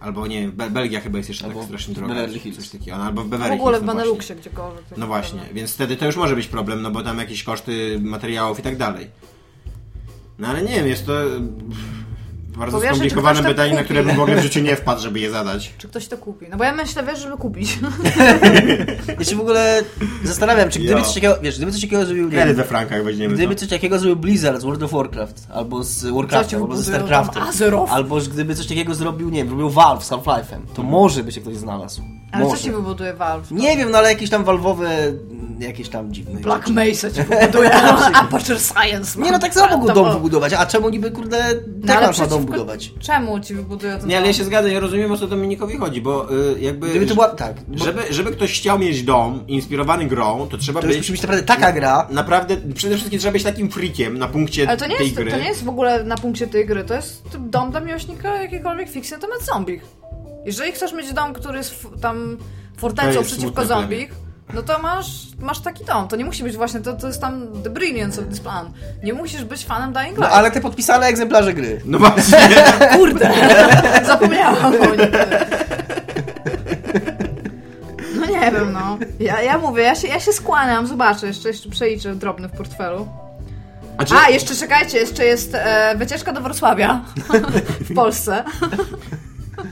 [0.00, 2.14] Albo nie, Be Belgia chyba jest jeszcze Albo tak strasznie w droga.
[2.14, 2.56] Beverly Hills.
[2.56, 4.04] Coś takiego, no, albo w W Beverly ogóle w Hills, no właśnie.
[4.04, 4.84] Beneluxie gdziekolwiek.
[4.96, 8.58] No właśnie, więc wtedy to już może być problem, no bo tam jakieś koszty materiałów
[8.58, 9.10] i tak dalej.
[10.38, 11.12] No ale nie wiem, jest to
[12.58, 15.20] bardzo Powiesz, czy skomplikowane pytanie, na które bym w ogóle w życiu nie wpadł, żeby
[15.20, 15.74] je zadać.
[15.78, 16.46] Czy ktoś to kupi?
[16.50, 17.78] No bo ja myślę, wiesz, żeby kupić.
[19.18, 19.82] Ja się w ogóle
[20.24, 21.04] zastanawiam, czy gdyby Jo.
[21.04, 23.34] coś takiego, wiesz, gdyby coś takiego zrobił, wiem, we frankach weźmiemy.
[23.34, 23.60] gdyby to.
[23.60, 26.00] coś takiego zrobił Blizzard z World of Warcraft, albo z
[26.48, 27.04] ci albo ze
[27.48, 27.92] Azeroth?
[27.92, 31.40] albo gdyby coś takiego zrobił, nie wiem, zrobił Valve z Half-Life'em, to może by się
[31.40, 32.02] ktoś znalazł.
[32.32, 32.56] Ale może.
[32.56, 33.50] co ci wybuduje Valve?
[33.50, 35.12] Nie wiem, no ale jakieś tam valwowe,
[35.58, 36.72] jakieś tam dziwne Black rzeczy.
[36.72, 37.70] Mesa ci wybuduje.
[38.14, 39.20] Aperture Science.
[39.20, 41.38] Nie no, tak samo mógł dom wybudować, a czemu niby, kurde,
[41.84, 42.92] No, ale Techland ma dom budować?
[43.00, 46.00] Czemu ci wybuduje ten Nie, ale ja się zgadzam, ja rozumiem o co Dominikowi chodzi,
[46.00, 46.90] bo y, jakby...
[46.90, 50.80] Gdyby to była, tak, bo Żeby, żeby ktoś chciał mieć dom inspirowany grą, to trzeba
[50.80, 50.96] to być...
[50.96, 54.76] musi być naprawdę taka gra, Naprawdę, przede wszystkim trzeba być takim freakiem na punkcie Ale
[54.76, 55.30] to nie, tej jest, gry.
[55.30, 58.90] to nie jest w ogóle na punkcie tej gry, to jest dom dla miłośnika jakiejkolwiek
[58.90, 59.80] fikcji na temat zombie.
[60.44, 62.38] Jeżeli chcesz mieć dom, który jest tam
[62.76, 64.08] fortecą przeciwko zombie,
[64.54, 65.06] no to masz,
[65.38, 66.08] masz taki dom.
[66.08, 68.72] To nie musi być właśnie, to, to jest tam the brilliance of this plan.
[69.02, 70.36] Nie musisz być fanem Dying no Light.
[70.38, 71.80] ale te podpisane egzemplarze gry.
[71.84, 72.38] No właśnie.
[72.96, 73.32] Kurde,
[74.06, 75.10] zapomniałam o nim.
[78.14, 78.98] No nie wiem, no.
[79.20, 83.08] Ja, ja mówię, ja się, ja się skłaniam, zobaczę, jeszcze, jeszcze przeliczę drobny w portfelu.
[83.94, 87.00] Znaczy, A, jeszcze czekajcie, jeszcze jest e, wycieczka do Wrocławia
[87.90, 88.44] w Polsce.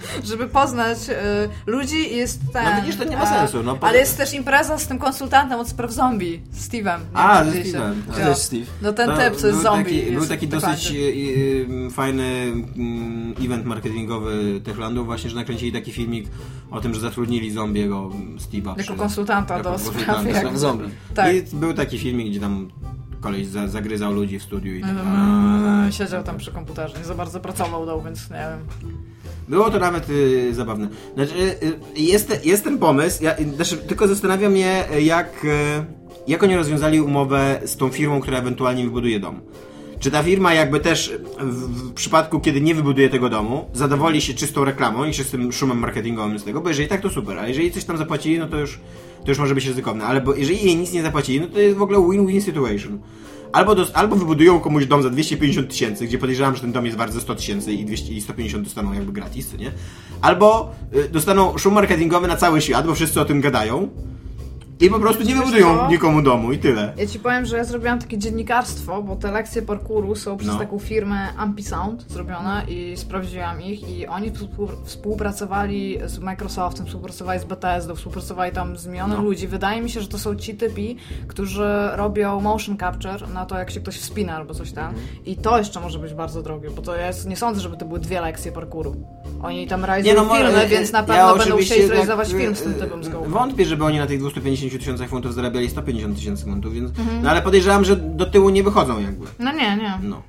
[0.30, 2.64] Żeby poznać e, ludzi i jest ten...
[2.64, 5.68] No widzisz, to nie ma sensu, no, ale jest też impreza z tym konsultantem od
[5.68, 6.98] spraw zombie, Steve'em.
[7.14, 7.50] A, ze.
[7.50, 7.92] Steve'em.
[8.14, 8.28] To Jo.
[8.28, 8.66] jest Steve.
[8.82, 9.84] No ten to typ, co jest był zombie.
[9.98, 12.24] Taki, był jest taki w dosyć y, y, fajny
[12.76, 16.28] mm, event marketingowy Techlandu, właśnie, że nakręcili taki filmik
[16.70, 18.78] o tym, że zatrudnili zombiego Steve'a.
[18.78, 20.84] Jako konsultanta do spraw jak- zombie.
[21.14, 21.34] Tak.
[21.34, 22.70] I był taki filmik, gdzie tam
[23.20, 24.90] koleś za, zagryzał ludzi w studiu i tak.
[24.90, 28.90] Mm, Siedział tam przy komputerze, nie za bardzo pracował, dał, więc nie wiem.
[29.50, 30.88] Było to nawet y, zabawne.
[31.14, 35.48] Znaczy, y, jest, te- jest ten pomysł, ja, y, znaczy, tylko zastanawiam mnie, jak, y,
[36.28, 39.40] jak oni rozwiązali umowę z tą firmą, która ewentualnie wybuduje dom.
[40.00, 44.34] Czy ta firma jakby też w, w przypadku, kiedy nie wybuduje tego domu, zadowoli się
[44.34, 47.72] czystą reklamą i czystym szumem marketingowym z tego, bo jeżeli tak, to super, a jeżeli
[47.72, 48.80] coś tam zapłacili, no to już,
[49.24, 51.76] to już może być ryzykowne, ale bo jeżeli jej nic nie zapłacili, no to jest
[51.76, 52.98] w ogóle win-win situation.
[53.52, 57.12] Albo, albo wybudują komuś dom za 250 tysięcy, gdzie podejrzewam, że ten dom jest wart
[57.12, 59.72] za 100 tysięcy i 200 i 150 dostaną jakby gratis, nie?
[60.20, 63.88] Albo y, dostaną szum marketingowy na cały świat, bo wszyscy o tym gadają
[64.80, 66.92] i po prostu nie wybudują nikomu domu i tyle.
[66.96, 70.58] Ja ci powiem, że ja zrobiłam takie dziennikarstwo, bo te lekcje parkouru są przez No.
[70.58, 77.44] taką firmę Ampisound zrobione i sprawdziłam ich i oni współ- współpracowali z Microsoftem, współpracowali z
[77.44, 79.24] Bethesdą, współpracowali tam z milionem No.
[79.24, 79.48] ludzi.
[79.48, 80.96] Wydaje mi się, że to są ci typi,
[81.28, 84.88] którzy robią motion capture na to, jak się ktoś wspina albo coś tam.
[84.88, 85.06] Mhm.
[85.26, 88.00] I to jeszcze może być bardzo drogie, bo to jest, nie sądzę, żeby to były
[88.00, 88.96] dwie lekcje parkouru.
[89.42, 92.28] Oni tam realizują mo- filmy, e, więc na ja pewno będą oczywiście chcieli tak, zrealizować
[92.32, 93.08] e, film z tym e, typem z.
[93.26, 96.90] Wątpię, żeby oni na tych 250 tysiącach funtów zarabiali 150 tysięcy funtów, więc...
[96.98, 97.22] Mhm.
[97.22, 99.26] No ale podejrzewam, że do tyłu nie wychodzą jakby.
[99.38, 99.98] No nie, nie.
[100.02, 100.22] No.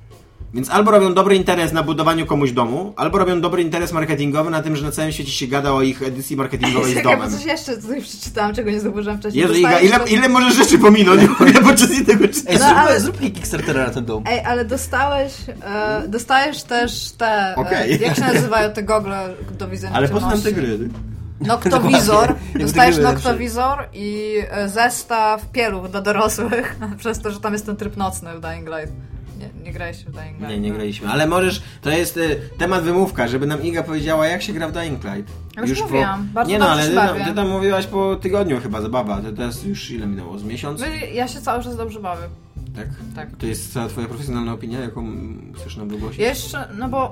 [0.54, 4.62] Więc albo robią dobry interes na budowaniu komuś domu, albo robią dobry interes marketingowy na
[4.62, 7.30] tym, że na całym świecie się gada o ich edycji marketingowej z domem.
[7.30, 9.42] coś jeszcze tutaj przeczytałam, czego nie zauważyłam wcześniej.
[9.42, 11.20] Jezu, Iga, ile, ile możesz rzeczy pominąć
[11.66, 12.58] podczas tego czytania?
[12.58, 14.24] No, ale- zróbmy Kickstartera na ten dom.
[14.26, 15.32] Ej, ale dostałeś,
[15.64, 18.00] e, dostajesz też te, e, Okej.
[18.00, 20.54] jak się nazywają te gogle do widzenia Ale po co nam ciemności?
[20.54, 20.88] te gry?
[21.46, 22.34] Noktowizor.
[22.60, 27.96] Dostajesz noktowizor i e, zestaw pieluch dla dorosłych, przez to, że tam jest ten tryb
[27.96, 28.92] nocny w Dying Light.
[29.38, 30.48] Nie, nie w Dying Light.
[30.48, 30.74] Nie, nie no.
[30.74, 31.08] graliśmy.
[31.08, 34.72] Ale możesz, to jest y, temat wymówka, żeby nam Iga powiedziała, jak się gra w
[34.72, 35.32] Dying Light.
[35.56, 38.80] Ja już mówiłam, bardzo Nie no, ale ty, tam- ty tam mówiłaś po tygodniu chyba,
[38.80, 39.20] zabawa.
[39.20, 40.38] To teraz już ile minęło?
[40.38, 40.82] Z miesiąc?
[41.12, 42.22] Ja się cały czas dobrze bawię.
[42.76, 42.88] Tak?
[43.16, 43.36] Tak.
[43.36, 45.06] To jest cała twoja profesjonalna opinia, jaką
[45.54, 46.20] chcesz nam wygłosić?
[46.20, 47.10] Jeszcze, no bo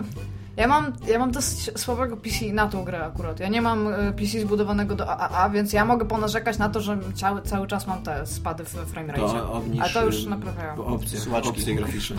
[0.57, 3.41] ja mam, ja mam dosyć słabego PC na tą grę akurat.
[3.41, 6.99] Ja nie mam e, PC zbudowanego do AAA, więc ja mogę ponarzekać na to, że
[7.15, 9.21] cały, cały czas mam te spady w frame rate.
[9.21, 10.85] To obniż Ale to już y, naprawiają.
[10.85, 12.17] opcje, opcje graficzne.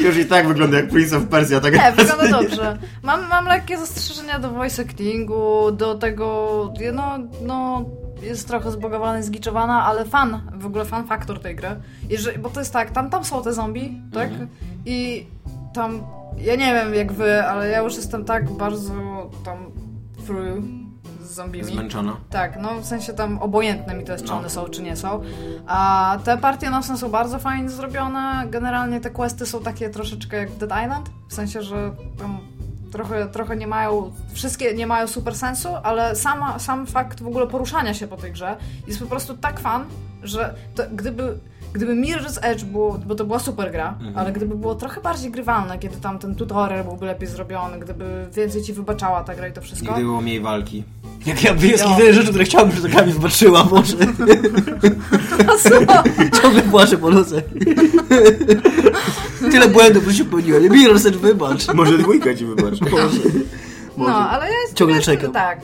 [0.00, 2.78] Już i tak wygląda jak Prince of Persia, tak Nie, wygląda dobrze.
[3.02, 7.84] Mam, mam lekkie zastrzeżenia do voice actingu, do tego, no, no
[8.22, 11.68] jest trochę zbogowana, zgiczowana, ale fan, w ogóle fan faktor tej gry.
[12.08, 14.30] Jeżeli, bo to jest tak, tam, tam są te zombie, tak?
[14.86, 15.26] I
[15.74, 16.00] tam,
[16.38, 18.92] ja nie wiem jak wy, ale ja już jestem tak bardzo
[19.44, 19.56] tam
[20.26, 20.64] through
[21.20, 21.64] z zombimi.
[21.64, 22.16] Zmęczona.
[22.30, 24.38] Tak, no w sensie tam obojętne mi to jest, czy No.
[24.38, 25.20] one są, czy nie są.
[25.66, 28.44] A te partie nocne są bardzo fajnie zrobione.
[28.50, 32.38] Generalnie te questy są takie troszeczkę jak Dead Island, w sensie, że tam
[32.92, 37.46] trochę, trochę nie mają, wszystkie nie mają super sensu, ale sama, sam fakt w ogóle
[37.46, 39.84] poruszania się po tej grze jest po prostu tak fan,
[40.22, 41.38] że to, gdyby
[41.72, 45.78] Gdyby Mirror's Edge było, bo to była super gra, ale gdyby było trochę bardziej grywalne,
[45.78, 49.60] kiedy tam ten tutorial byłby lepiej zrobiony, gdyby więcej ci wybaczała ta gra i to
[49.60, 49.88] wszystko.
[49.88, 50.84] Nigdy było mniej walki.
[51.26, 53.96] Jak ja jest tyle rzeczy, które chciałbym, żeby ta gra mi wybaczyła, może.
[56.42, 57.44] Ciągle płaczę po nocach.
[59.40, 60.62] Tyle błędów, że się popełniłem.
[60.62, 61.74] Nie Mirror's Edge, wybacz.
[61.74, 62.78] Może dwójka ci wybacz.
[63.96, 65.32] No, ale ja jest, Ciągle ja jestem, czekam.
[65.32, 65.60] Tak.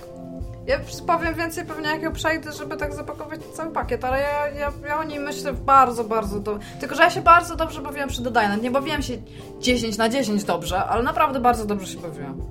[0.66, 4.72] Ja powiem więcej pewnie jak ją przejdę, żeby tak zapakować cały pakiet, ale ja, ja,
[4.88, 6.66] ja o nim myślę bardzo, bardzo dobrze.
[6.80, 8.58] Tylko, że ja się bardzo dobrze bawiłam przy The.
[8.62, 9.14] Nie bawiłam się
[9.60, 12.42] 10 na 10 dobrze, ale naprawdę bardzo dobrze się bawiłam.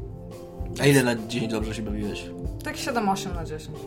[0.82, 2.26] A ile na 10 dobrze się bawiłeś?
[2.64, 3.78] Tak 7-8 na 10.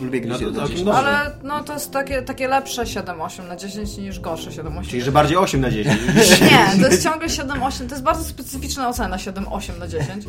[0.00, 0.84] Lubię No gry to no całkiem 10.
[0.84, 1.00] dobrze.
[1.00, 4.86] Ale no to jest takie, takie lepsze 7-8 na 10 niż gorsze 7-8.
[4.88, 6.00] Czyli, że bardziej 8 na 10.
[6.50, 7.78] Nie, to jest ciągle 7-8.
[7.86, 10.24] To jest bardzo specyficzna ocena 7-8 na 10.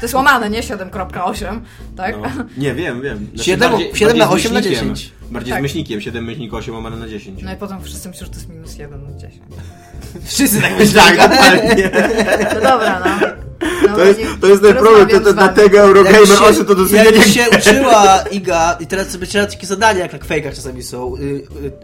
[0.00, 1.60] To jest łamane, nie 7.8,
[1.96, 2.16] tak?
[2.16, 2.44] No.
[2.56, 3.26] Nie, wiem, wiem.
[3.36, 4.94] Siedem- siedem na z osiem na myślnikiem.
[4.94, 5.12] 10.
[5.30, 5.60] Bardziej Tak.
[5.60, 6.00] z myślnikiem.
[6.00, 7.42] 7 myślnik 8 łamane na 10.
[7.42, 9.42] No i potem wszyscy myślą, że to jest minus 1 na 10.
[10.24, 11.18] Wszyscy tak Tak, myśleli.
[11.18, 11.90] dokładnie.
[12.54, 13.26] No dobra, no.
[13.88, 16.92] no To jest, nie- to jest ten problem, to, to dlatego Eurogamer oszy to dosyć
[16.92, 20.82] jak nie się uczyła Iga, i teraz sobie czytała takie zadania, jak na kwejkach czasami
[20.82, 21.24] są, y, y,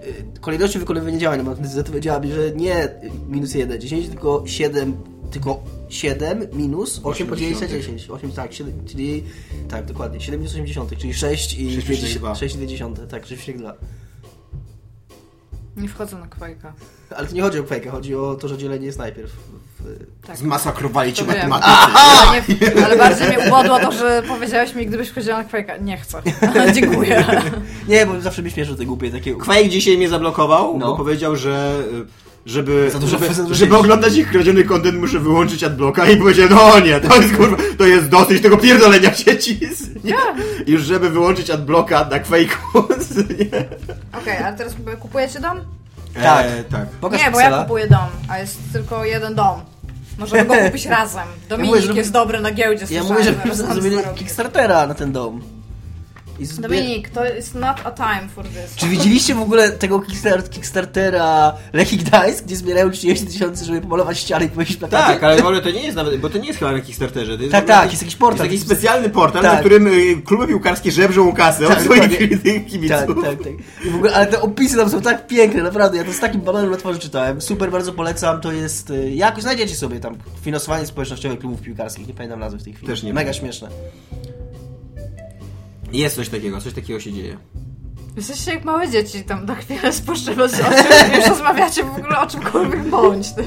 [0.09, 1.45] y, kolejnością wykonywania działań
[1.85, 2.89] powiedziała mi, że nie
[3.29, 4.97] minus 1, 10, tylko 7,
[5.33, 7.97] tylko 7 minus 8 Osiem podzielić na dziesiątych.
[7.97, 8.11] 10.
[8.11, 9.25] 8, tak, 7, czyli,
[9.69, 12.35] tak, dokładnie, 7 minus 8 dziesiątych, czyli 6 i 6,2.
[12.37, 13.73] 6 i 2 dziesiąte, tak, 6,2.
[15.77, 16.73] Nie wchodzę na kwajka.
[17.17, 19.31] Ale to nie chodzi o kwejkę, chodzi o to, że dzielenie jest najpierw.
[19.81, 20.37] W, Tak.
[20.37, 21.71] Zmasakrowali cię matematycy.
[21.73, 22.43] Ale,
[22.77, 25.77] nie, ale bardziej mnie ubodło to, że powiedziałeś mi, gdybyś wchodziła na kwajka.
[25.77, 26.23] Nie chcę.
[26.75, 27.25] Dziękuję.
[27.89, 29.35] nie, bo zawsze mi śmieszy te głupie takie...
[29.35, 30.87] Quake dzisiaj mnie zablokował, No.
[30.87, 31.83] bo powiedział, że
[32.19, 36.81] y, żeby, dużo żeby, żeby oglądać ich kradziony content muszę wyłączyć adblocka i powiedziałem, no
[36.81, 39.61] nie, to jest kurwa, to jest dosyć tego pierdolenia w sieci.
[40.05, 40.17] Nie?
[40.67, 42.85] Już żeby wyłączyć adblocka na Quake'u.
[43.39, 43.65] nie?
[44.21, 45.61] Okej, ale teraz kupujecie dom?
[46.15, 46.47] Tak.
[46.47, 46.89] E, tak.
[46.89, 49.61] Pokaż nie, bo ja kupuję dom, a jest tylko jeden dom.
[50.19, 51.29] Możemy go kupić razem.
[51.49, 53.97] Dominik mówię, żeby- jest dobry na giełdzie, Ja mówię, że zrobili.
[54.15, 55.43] Kickstartera na ten dom.
[56.49, 58.77] Dominik, to jest not a time for this.
[58.77, 64.19] Czy widzieliście w ogóle tego Kickstar- Kickstartera Lechii Gdańsk, gdzie zbierają 30 tysięcy, żeby pomalować
[64.19, 65.13] ściany i powiesić plakaty?
[65.13, 67.37] Tak, ale w ogóle to nie jest nawet, bo to nie jest chyba na Kickstarterze.
[67.37, 68.47] To jest Tak, tak, jest jakiś portal.
[68.47, 69.53] Jest jakiś specjalny portal, Tak.
[69.53, 72.97] na którym y, kluby piłkarskie żebrzą kasę Tak, od swoich tych kibiców.
[72.99, 73.53] Tak, tak, tak.
[73.87, 75.99] I w ogóle, ale te opisy tam są tak piękne, naprawdę.
[75.99, 77.41] Ja to z takim bananem na twarzy czytałem.
[77.41, 78.41] Super, bardzo polecam.
[78.41, 78.91] To jest.
[78.91, 82.07] y, Jakoś znajdziecie sobie tam finansowanie społecznościowe klubów piłkarskich.
[82.09, 82.87] Nie pamiętam nazwy w tej chwili.
[82.89, 83.69] Też nie Mega śmieszne.
[85.93, 87.37] Jest coś takiego, coś takiego się dzieje.
[88.17, 92.27] Jesteście jak małe dzieci, tam na chwilę spuszczę, o czym już rozmawiacie w ogóle o
[92.27, 93.33] czymkolwiek bądź.
[93.33, 93.45] Ty.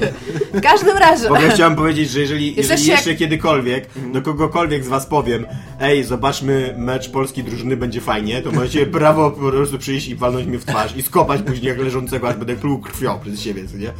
[0.54, 1.22] W każdym razie.
[1.28, 5.06] W ogóle chciałem powiedzieć, że jeżeli, jeżeli Jesteście jeszcze jak- kiedykolwiek do kogokolwiek z was
[5.06, 5.46] powiem
[5.80, 10.46] ej, zobaczmy mecz polskiej drużyny, będzie fajnie, to możecie brawo po prostu przyjść i walnąć
[10.46, 13.76] mnie w twarz i skopać później jak leżącego, aż będę pluł krwią przez siebie, co
[13.76, 13.92] nie?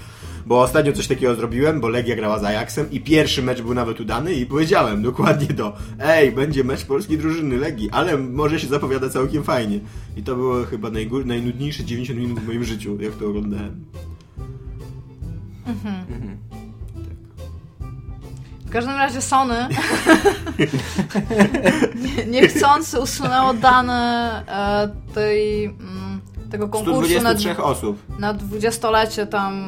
[0.46, 4.00] Bo ostatnio coś takiego zrobiłem, bo Legia grała z Ajaxem i pierwszy mecz był nawet
[4.00, 9.08] udany i powiedziałem dokładnie to ej, będzie mecz polskiej drużyny Legii, ale może się zapowiada
[9.10, 9.80] całkiem fajnie.
[10.16, 13.84] I to było chyba najgór- najnudniejsze 90 minut w moim życiu, jak to oglądałem.
[18.66, 19.54] W każdym razie Sony
[22.16, 28.02] nie- niechcący usunęło dane e, tej, mm, tego konkursu na, 123 osób.
[28.18, 29.64] na dwudziestolecie tam...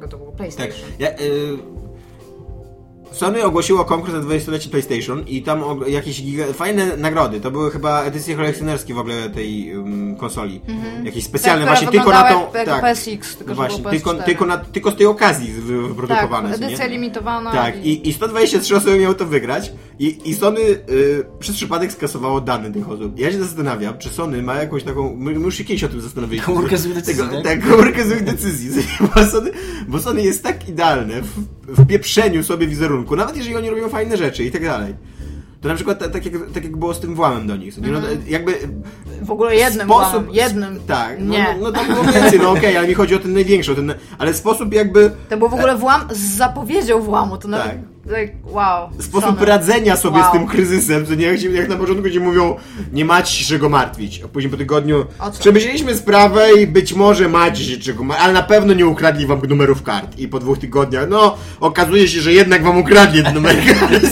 [0.00, 0.30] Czego to było?
[0.30, 0.36] Tak.
[0.36, 0.90] PlayStation.
[0.98, 1.79] Ja, y...
[3.12, 6.44] Sony ogłosiło konkurs na 20-lecie PlayStation i tam jakieś giga...
[6.52, 7.40] fajne nagrody.
[7.40, 10.60] To były chyba edycje kolekcjonerskie w ogóle tej um, konsoli.
[11.04, 12.46] Jakieś specjalne Tak, właśnie tylko na tą.
[12.52, 12.80] tak.
[12.80, 14.22] PSX, tylko właśnie, tylko, PS4.
[14.24, 16.52] tylko, na, tylko z tej okazji wy- Tak, wyprodukowane.
[16.54, 16.66] co nie?
[16.66, 17.52] edycja limitowana.
[17.52, 22.40] Tak, i, i 123 osoby miało to wygrać i, i Sony y, przez przypadek skasowało
[22.40, 23.18] dane tych osób.
[23.18, 26.00] Ja się zastanawiam, czy Sony ma jakąś taką, my, my już się kiedyś o tym
[26.00, 26.46] zastanawialiśmy.
[26.54, 27.44] Komórkę złych decyzji, Tego- tak?
[27.44, 28.70] Tak, komórkę złych decyzji.
[29.14, 29.50] Bo Sony,
[29.88, 31.28] bo Sony jest tak idealne w,
[31.68, 34.94] w pieprzeniu sobie wizerunku, nawet jeżeli oni robią fajne rzeczy i tak dalej.
[35.60, 37.78] To na przykład tak jak, tak jak było z tym włamem do nich.
[37.78, 37.88] Nie?
[37.88, 38.20] No, Mhm.
[38.28, 38.54] jakby
[39.22, 40.80] W ogóle jednym sposób, włamem, jednym.
[40.86, 41.44] Tak, no, Nie.
[41.60, 43.94] no, no tam było więcej, no okej, ale mi chodzi o ten największy, o ten,
[44.18, 47.76] ale sposób jakby, To był w ogóle włam z zapowiedzią włamu, to nawet, Tak.
[48.06, 48.90] Like, wow.
[49.00, 49.46] sposób szanę.
[49.46, 50.28] radzenia sobie Wow.
[50.28, 52.56] z tym kryzysem, co nie, jak, na początku ci mówią,
[52.92, 55.06] nie macie się czego martwić, a później po tygodniu,
[55.40, 59.40] przemyśleliśmy sprawę i być może macie się czego martwić, ale na pewno nie ukradli wam
[59.48, 63.62] numerów kart i po dwóch tygodniach, no, okazuje się, że jednak wam ukradli te numery
[63.80, 64.02] kart?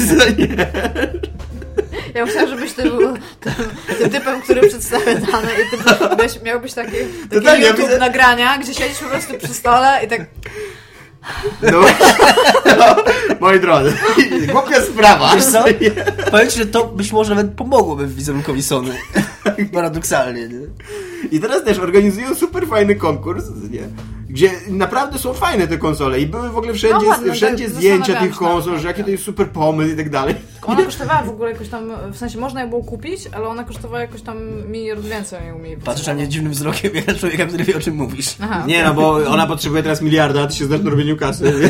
[2.14, 3.52] Ja myślałam, żebyś ty był tym,
[3.98, 7.98] tym typem, który przedstawia dane i ty byś, miałbyś takie, takie tak, ja YouTube widzę-
[7.98, 10.20] nagrania, gdzie siedzisz po prostu przy stole i tak
[11.62, 11.80] No,
[12.78, 12.96] no
[13.40, 13.92] moi drodzy,
[14.52, 15.34] głupia sprawa.
[15.34, 15.64] Wiesz co?
[16.30, 18.94] Powiem ci, że to być może nawet pomogłoby wizerunkowi Sony.
[19.72, 20.60] Paradoksalnie, nie?
[21.30, 23.88] I teraz też organizują super fajny konkurs, nie?
[24.28, 27.74] Gdzie naprawdę są fajne te konsole i były w ogóle wszędzie, No ładne, wszędzie tak,
[27.74, 29.06] zdjęcia tych konsol, tym, że jaki tak.
[29.06, 30.34] to jest super pomysł i tak dalej.
[30.62, 34.00] Ona kosztowała w ogóle jakoś tam, w sensie można ją było kupić, ale ona kosztowała
[34.00, 34.38] jakoś tam
[34.70, 35.76] miliard więcej niż mi.
[35.76, 38.36] Patrzysz na mnie dziwnym wzrokiem, jak człowieka, który wie o czym mówisz.
[38.40, 38.64] Aha.
[38.66, 41.52] Nie no, bo ona potrzebuje teraz miliarda, a ty się znasz na robieniu kasy.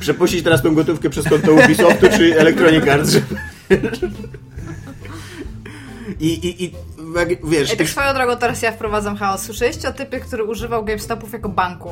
[0.00, 3.36] Przepuścić teraz tą gotówkę przez konto Ubisoftu czy Electronic Arts, żeby...
[6.20, 6.72] I, i, i
[7.44, 7.70] wiesz...
[7.70, 9.42] Ej, tak swoją drogą teraz ja wprowadzam chaos.
[9.42, 11.90] Słyszeliście o typie, który używał GameStopów jako banku?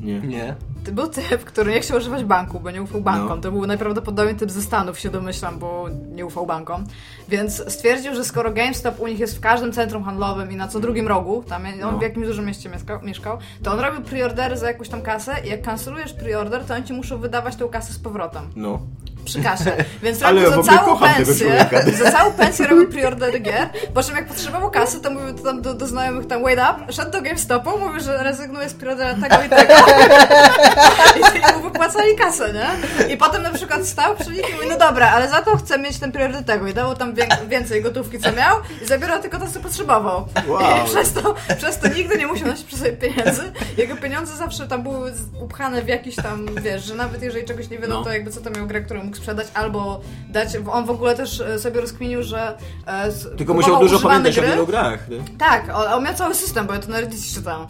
[0.00, 0.20] Nie.
[0.20, 0.54] Nie.
[0.84, 3.28] To był typ, który nie chciał używać banku, bo nie ufał bankom.
[3.38, 3.42] No.
[3.42, 6.84] To był najprawdopodobniej typ ze Stanów, się domyślam, bo nie ufał bankom.
[7.28, 10.80] Więc stwierdził, że skoro GameStop u nich jest w każdym centrum handlowym i na co
[10.80, 11.98] drugim rogu, tam on No.
[11.98, 15.48] w jakimś dużym mieście mieszkał, mieszkał, to on robił preordery za jakąś tam kasę i
[15.48, 18.42] jak kancelujesz preorder, to oni ci muszą wydawać tą kasę z powrotem.
[18.56, 18.80] No.
[19.24, 19.72] Przy kasie.
[20.02, 21.66] Więc Ale w za całą pensję,
[22.04, 25.74] za całą pensję robił preordery gier, po czym jak potrzebował kasy, to mówił tam do,
[25.74, 29.48] do znajomych tam wait up, szedł do GameStopu, mówił, że rezygnuje z preordera tego i
[29.48, 29.74] tego.
[31.50, 32.68] I mu wypłacali kasę, nie?
[33.14, 35.78] I potem na przykład stał przy nich i mówi, no dobra, ale za to chcę
[35.78, 36.66] mieć ten priorytet tego.
[36.68, 40.26] I dawał tam wię- więcej gotówki, co miał i zabierał tylko to, co potrzebował.
[40.48, 40.60] Wow.
[40.60, 43.52] I przez to, przez to nigdy nie musiał nosić przy sobie pieniędzy.
[43.76, 47.78] Jego pieniądze zawsze tam były upchane w jakiś tam, wiesz, że nawet jeżeli czegoś nie
[47.78, 48.04] wiedzą, No.
[48.04, 50.48] to jakby co to miał grę, którą mógł sprzedać, albo dać.
[50.72, 52.54] On w ogóle też e, sobie rozkminił, że
[52.86, 54.50] e, Tylko musiał dużo pamiętać o gry.
[54.50, 55.08] wielu grach.
[55.08, 55.16] Nie?
[55.38, 57.66] Tak, on, on miał cały system, bo ja to na Reddicie czytałam.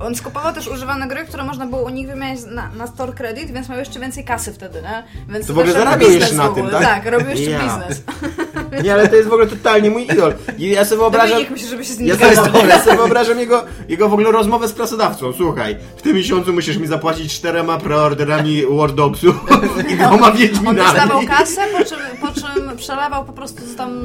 [0.00, 3.50] On skupował też używane gry, które można było u nich wymieniać na, na store credit,
[3.50, 5.04] więc miał jeszcze więcej kasy wtedy, nie?
[5.28, 6.82] Więc To w ogóle zarabiał jeszcze na tym, tak?
[6.82, 8.02] Tak, robił jeszcze biznes.
[8.84, 10.34] Nie, ale to jest w ogóle totalnie mój idol.
[10.58, 11.38] Ja sobie wyobrażam...
[11.50, 14.68] Myśli, żeby się z nim Ja sobie, ja sobie wyobrażam jego, jego w ogóle rozmowę
[14.68, 15.32] z pracodawcą.
[15.32, 19.34] Słuchaj, w tym miesiącu musisz mi zapłacić czterema preorderami War Dogsu
[19.92, 20.32] i dwoma
[20.66, 21.26] On Wiedźminami.
[21.26, 24.00] dostawał kasę, po czym, po czym przelewał po prostu z tam,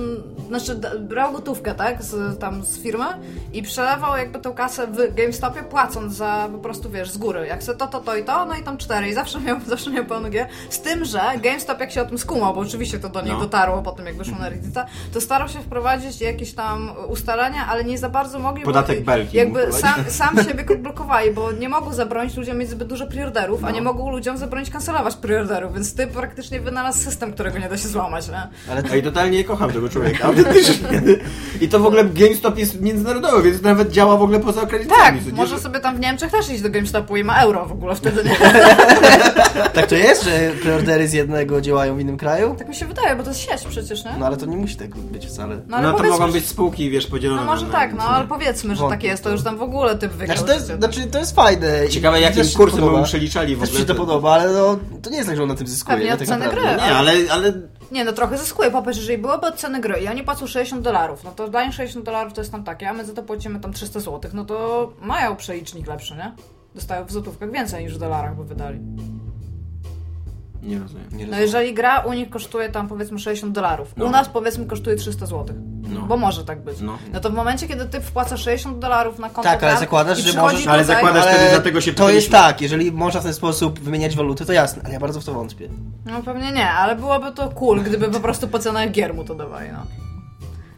[0.48, 3.06] znaczy brał gotówkę, tak, z, tam z firmy
[3.54, 7.48] i przelewał jakby tą kasę w GameStopie, płacąc za po prostu, wiesz, z góry.
[7.48, 9.08] Jak se to, to, to i to, no i tam cztery.
[9.10, 10.48] I zawsze miał, zawsze miał pełno gier.
[10.70, 13.40] Z tym, że GameStop jak się o tym skumał, bo oczywiście to do nich No.
[13.40, 17.84] dotarło po tym, jak wyszło na Reddita, to starał się wprowadzić jakieś tam ustalenia, ale
[17.84, 21.94] nie za bardzo mogli, Podatek bo belki jakby sam, sam siebie blokowali, bo nie mogą
[21.94, 23.68] zabronić ludziom mieć zbyt dużo preorderów, No.
[23.68, 27.78] a nie mogą ludziom zabronić kancelować preorderów, więc ty praktycznie wynalazł system, którego nie da
[27.78, 28.48] się złamać, nie?
[28.72, 30.24] Ale Ej, totalnie kocham tego człowieka.
[30.28, 30.88] Autentycznie.
[31.62, 35.04] I to w ogóle GameStop jest międzynarodowy, więc to nawet działa w ogóle poza akredytacją.
[35.06, 35.34] Tak, nie?
[35.34, 37.96] może Że- sobie tam w Niemczech też iść do GameStopu i ma euro w ogóle
[37.96, 38.36] wtedy, nie?
[39.74, 42.56] tak to jest, że preordery z jednego działają w innym kraju?
[42.60, 44.12] Tak mi się wydaje, bo to jest sieć przecież, nie?
[44.20, 45.58] No ale to nie musi tak być wcale.
[45.68, 48.28] No ale No to mogą być spółki, wiesz, podzielone No może na- tak, no ale
[48.28, 49.36] powiedzmy, że Wątpię tak jest, to to.
[49.36, 50.38] już tam w ogóle typ wygrał.
[50.38, 51.86] Znaczy to jest, znaczy, to jest fajne.
[51.86, 54.00] i Ciekawe, też jakim się to kursem mu przeliczali w Też ogóle mi to te-
[54.00, 55.96] podoba, ale no, to nie jest tak, że on na tym zyskuje.
[55.98, 56.76] Pewnie nie, od tak ceny gry.
[56.76, 57.54] Nie, ale, ale
[57.92, 58.72] Nie, no trochę zyskuje.
[58.72, 62.06] Popatrz, jeżeli byłoby od ceny gry i oni płacą 60 dolarów, no to dają 60
[62.06, 64.90] dolarów to jest tam takie, a my za to płacimy tam 300 zł, no to
[65.02, 66.32] mają przelicznik lepszy, nie?
[66.76, 68.80] Dostają w złotówkach więcej niż w dolarach by wydali.
[70.68, 71.06] Nie rozumiem.
[71.12, 71.42] Nie No rozumiem.
[71.42, 74.06] jeżeli gra u nich kosztuje tam powiedzmy 60 dolarów, No.
[74.06, 75.56] u nas powiedzmy kosztuje 300 zł.
[75.90, 76.02] No.
[76.02, 76.80] Bo może tak być.
[76.82, 76.98] No.
[77.14, 77.20] No.
[77.20, 80.68] to w momencie, kiedy ty wpłacasz 60 dolarów na konto Tak, ale zakładasz, że możesz-
[80.68, 83.80] Ale tutaj, zakładasz- Ale wtedy dlatego się to jest tak, jeżeli można w ten sposób
[83.80, 85.70] wymieniać waluty, to jasne, ale ja bardzo w to wątpię.
[86.06, 89.36] No pewnie nie, ale byłoby to cool, gdyby po prostu po cenach gier mu to
[89.36, 89.80] dawali, no.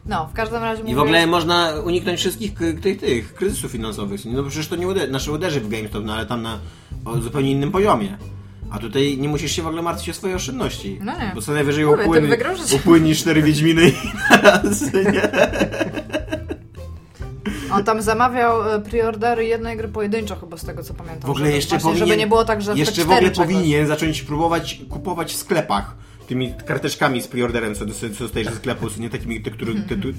[0.06, 0.95] No, w każdym razie I mówię...
[0.95, 4.25] w ogóle można uniknąć wszystkich tych, tych kryzysów finansowych.
[4.25, 6.60] No bo przecież to nie uderzy, nasze uderzy w GameStop, no ale tam na
[7.06, 8.17] o zupełnie innym poziomie.
[8.72, 11.00] A tutaj nie musisz się w ogóle martwić o swoje oszczędności.
[11.04, 11.32] No nie.
[11.36, 12.76] Bo co najwyżej Mówię, wygrał życie.
[12.76, 13.94] upłynie cztery Wiedźminy i
[14.32, 15.22] naraz, nie?
[17.72, 21.22] On tam zamawiał e, preordery jednej gry pojedynczo chyba z tego co pamiętam.
[21.22, 22.08] W ogóle żeby, jeszcze właśnie, powinien...
[22.08, 23.38] żeby nie było tak, że Jeszcze w ogóle czegoś.
[23.38, 25.96] powinien zacząć próbować kupować w sklepach
[26.30, 29.42] tymi karteczkami z preorderem, co dostajesz ze sklepu, nie takimi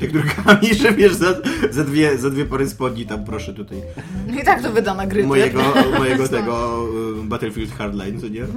[0.01, 1.35] tekturkami, że wiesz, za,
[1.71, 3.83] za, dwie, za dwie pory spodni tam proszę tutaj.
[4.27, 5.27] No I tak to wyda na gry.
[5.27, 5.63] Mojego,
[5.99, 6.29] mojego no.
[6.29, 6.85] tego
[7.23, 8.47] y, Battlefield Hardline, co nie?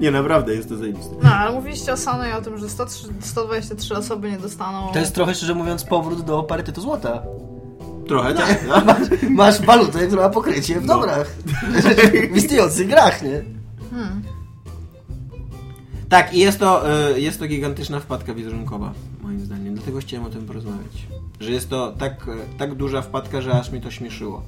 [0.00, 1.14] Nie, naprawdę jest to zajebiste.
[1.22, 2.86] No, ale mówiliście o samej o tym, że 100,
[3.20, 4.92] 123 osoby nie dostaną.
[4.92, 7.22] To jest trochę, szczerze mówiąc, powrót do parytetu złota.
[8.08, 8.74] Trochę tak, no.
[8.84, 11.36] Masz, masz walutę, która ma pokrycie w dobrach.
[12.32, 13.42] W istniejących grach, nie?
[16.08, 18.92] Tak, i jest to, y, jest to gigantyczna wpadka wizerunkowa,
[19.22, 19.74] moim zdaniem.
[19.74, 21.06] Dlatego chciałem o tym porozmawiać.
[21.40, 24.42] Że jest to tak, y, tak duża wpadka, że aż mnie to śmieszyło.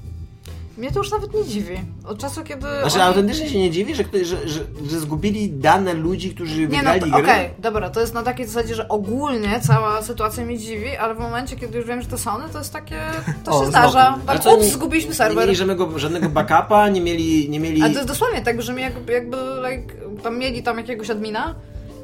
[0.77, 1.77] Mnie to już nawet nie dziwi.
[2.07, 2.67] Od czasu, kiedy...
[2.81, 4.61] Znaczy, oni- autentycznie się nie dziwi, że, że, że,
[4.91, 7.23] że zgubili dane ludzi, którzy Nie no, wygrali grę.
[7.23, 11.19] okej, dobra, to jest na takiej zasadzie, że ogólnie cała sytuacja mnie dziwi, ale w
[11.19, 12.97] momencie, kiedy już wiem, że to Sony, to jest takie...
[13.45, 14.19] To O, się zdarza.
[14.27, 15.45] Tak, co, ups, nie- zgubiliśmy Nie serwer.
[15.45, 17.51] mieli żadnego, żadnego backupa, nie mieli...
[17.51, 17.83] Nie mieli...
[17.83, 19.37] Ale to jest dosłownie tak, że mi jakby, jakby
[19.71, 21.55] like, tam mieli tam jakiegoś admina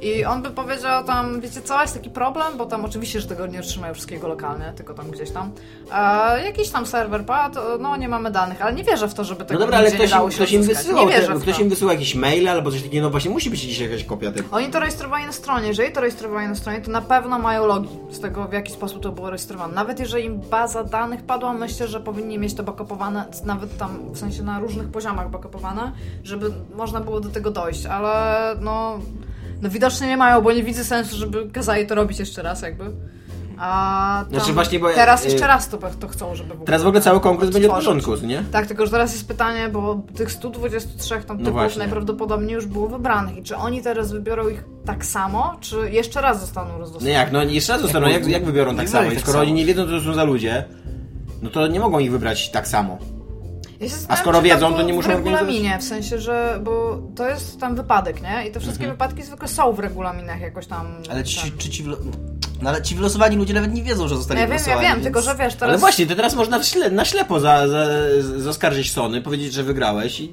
[0.03, 3.46] i on by powiedział tam, wiecie co, jest taki problem, bo tam oczywiście, że tego
[3.46, 5.53] nie otrzymają wszystkiego lokalnie, tylko tam gdzieś tam.
[5.90, 9.40] A jakiś tam serwer padł, no nie mamy danych, ale nie wierzę w to, żeby
[9.40, 11.62] No tego dobra, ale ktoś, nie dało im, się ktoś im wysyłał, te, ktoś to.
[11.62, 14.48] im wysyłał jakieś maile albo coś takiego, no właśnie musi być gdzieś jakaś kopia tego.
[14.53, 15.68] Oni to rejestrowali na stronie.
[15.68, 19.03] Jeżeli to rejestrowali na stronie, to na pewno mają logi z tego, w jaki sposób
[19.03, 19.74] to było rejestrowane.
[19.74, 24.18] Nawet jeżeli im baza danych padła, myślę, że powinni mieć to backupowane, nawet tam w
[24.18, 25.92] sensie na różnych poziomach backupowane,
[26.24, 28.98] żeby można było do tego dojść, ale no,
[29.62, 32.84] no widocznie nie mają, bo nie widzę sensu, żeby kazali to robić jeszcze raz jakby.
[33.58, 36.82] A tam Znaczy właśnie, bo teraz y- jeszcze raz to, to chcą, żeby w Teraz
[36.82, 38.04] w ogóle cały konkurs będzie od odtworzyć.
[38.04, 38.42] porządku, nie?
[38.52, 41.78] Tak, tylko że teraz jest pytanie, bo tych 123 tam typów właśnie.
[41.78, 46.40] najprawdopodobniej już było wybranych i czy oni teraz wybiorą ich tak samo, czy jeszcze raz
[46.40, 47.12] zostaną No rozdosłowni?
[47.12, 49.14] jak, no jeszcze raz zostaną, jak, jak wybiorą Nie tak wybiorą samo?
[49.14, 49.42] tak skoro samo.
[49.42, 50.64] oni nie wiedzą, co to są za ludzie,
[51.42, 52.98] no to nie mogą ich wybrać tak samo.
[53.83, 57.61] Ja zastanawiam, skoro wiedzą, to nie w muszą regulaminie, w sensie, że, bo to jest
[57.61, 58.49] tam wypadek, nie?
[58.49, 58.91] I te wszystkie Mhm.
[58.97, 60.87] wypadki zwykle są w regulaminach jakoś tam.
[61.11, 61.59] Ale ci, tam.
[61.59, 61.97] czy ci, wlo-
[62.62, 64.87] no, ale ci wylosowani ludzie nawet nie wiedzą, że zostali Ja wiem, ja wylosowani.
[64.87, 65.05] wiem, więc...
[65.05, 65.62] tylko że wiesz, teraz...
[65.70, 67.87] Ale właśnie, to teraz można w śle, na ślepo za, za,
[68.37, 70.33] zaskarżyć Sony, powiedzieć, że wygrałeś i...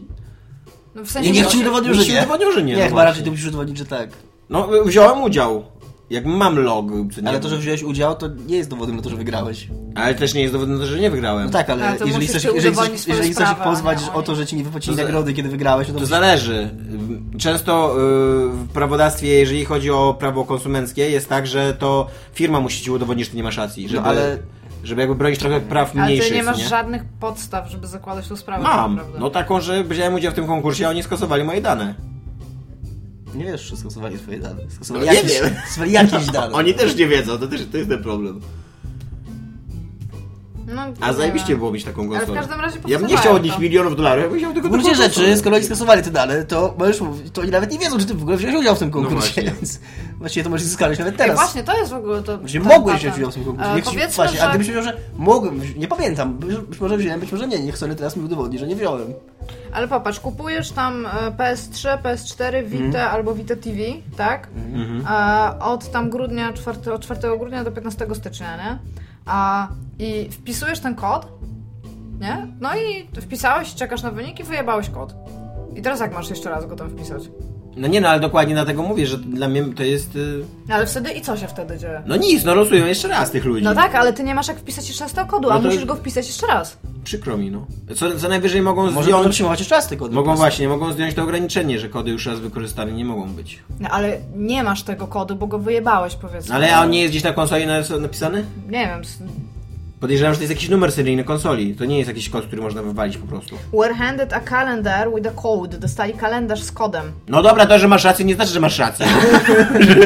[0.96, 2.20] No, w sensie, Nie, niech ci udowodnił, Niech że ci nie.
[2.20, 4.10] udowodnią, że nie, Nie, no chyba raczej ty musisz udowodnić, że tak.
[4.50, 5.64] No, wziąłem udział.
[6.10, 6.86] Jak mam log?
[7.26, 9.68] Ale to, że wziąłeś udział, to nie jest dowodem na to, że wygrałeś.
[9.96, 11.46] Ale też nie jest dowodem na to, że nie wygrałem.
[11.46, 14.36] No tak, ale, Ale jeżeli musisz chcesz, jeżeli chcesz, jeżeli chcesz ich pozwać o to,
[14.36, 16.70] że ci nie wypłacili To nagrody, kiedy wygrałeś, no to, To zależy.
[17.38, 18.00] Często y,
[18.50, 23.26] w prawodawstwie, jeżeli chodzi o prawo konsumenckie, jest tak, że to firma musi ci udowodnić,
[23.26, 23.90] że ty nie masz racji.
[23.90, 24.38] Żeby, No, ale-
[24.84, 26.30] żeby jakby bronić trochę praw Ale mniejszych.
[26.30, 26.68] ty nie masz nie?
[26.68, 28.64] żadnych podstaw, żeby zakładać tą sprawę.
[28.64, 28.76] Mam.
[28.76, 29.20] tak naprawdę.
[29.20, 31.94] No taką, że wziąłem udział w tym konkursie, a oni skasowali moje dane.
[33.36, 34.62] Nie wiesz, że stosowali swoje dane.
[34.70, 35.56] Stosowali No, nie jakieś, wiem.
[35.66, 36.54] stosowali jakieś dane.
[36.56, 38.42] Oni też nie wiedzą, to też to jest ten problem.
[40.76, 42.40] No, A zajebiście było mieć taką Ale w konsolę.
[42.40, 43.60] każdym razie Ja bym nie chciał od nich to.
[43.60, 45.38] milionów dolarów, ja bym chciał tylko W gruncie rzeczy, konsolę.
[45.38, 48.14] skoro oni skasowali te dane, to możesz mówić, to oni nawet nie wiedzą, że ty
[48.14, 49.44] w ogóle wziąłeś udział w tym konkursie, właśnie.
[49.44, 49.80] więc
[50.20, 51.36] właściwie to możesz zyskać nawet Ej, teraz.
[51.36, 52.38] właśnie, to jest w ogóle to.
[52.38, 53.72] Ten mogłeś wziąć udział w tym konkursie.
[53.72, 54.46] E, Niech powiedzmy, właśnie, że...
[54.46, 57.96] a gdybyś wiedział, że mogłem, nie pamiętam, być, może wziąłem, być może nie, niech Sony
[57.96, 59.14] teraz mi udowodni, że nie wziąłem.
[59.74, 63.16] Ale popatrz, kupujesz tam e, PS3, PS4, Vita Mhm.
[63.16, 63.78] albo Vita TV,
[64.18, 64.48] tak?
[65.10, 68.80] E, od tam grudnia, 4, od 4 grudnia do 15 stycznia, nie?
[69.30, 69.68] A,
[70.00, 71.28] I wpisujesz ten kod,
[72.20, 72.48] nie?
[72.60, 75.16] No i wpisałeś, czekasz na wynik i wyjebałeś kod.
[75.76, 77.30] I teraz jak masz jeszcze raz go tam wpisać?
[77.80, 80.16] No nie, no ale dokładnie dlatego mówię, że dla mnie to jest...
[80.16, 82.02] y, No ale wtedy i co się wtedy dzieje?
[82.06, 83.64] No nic, no losują jeszcze raz tych ludzi.
[83.64, 85.66] No tak, ale ty nie masz jak wpisać jeszcze raz tego kodu, a No to-
[85.68, 86.78] musisz go wpisać jeszcze raz.
[87.04, 87.66] Przykro mi, no.
[87.96, 89.12] Co, co najwyżej mogą Może zdjąć...
[89.12, 90.16] będą przyjmować jeszcze raz te kody.
[90.16, 90.42] Mogą prostu.
[90.42, 93.60] właśnie, mogą zdjąć to ograniczenie, że kody już raz wykorzystane nie mogą być.
[93.80, 96.56] No ale nie masz tego kodu, bo go wyjebałeś, powiedzmy.
[96.56, 97.66] Ale a on nie jest gdzieś na konsoli
[98.00, 98.46] napisany?
[98.70, 99.02] Nie wiem,
[100.00, 101.76] Podejrzewam, że to jest jakiś numer seryjny konsoli.
[101.76, 103.58] To nie jest jakiś kod, który można wywalić po prostu.
[103.74, 105.78] Were handed a calendar with a code.
[105.78, 107.12] Dostali kalendarz z kodem.
[107.28, 109.06] No dobra, to, że masz rację, nie znaczy, że masz rację.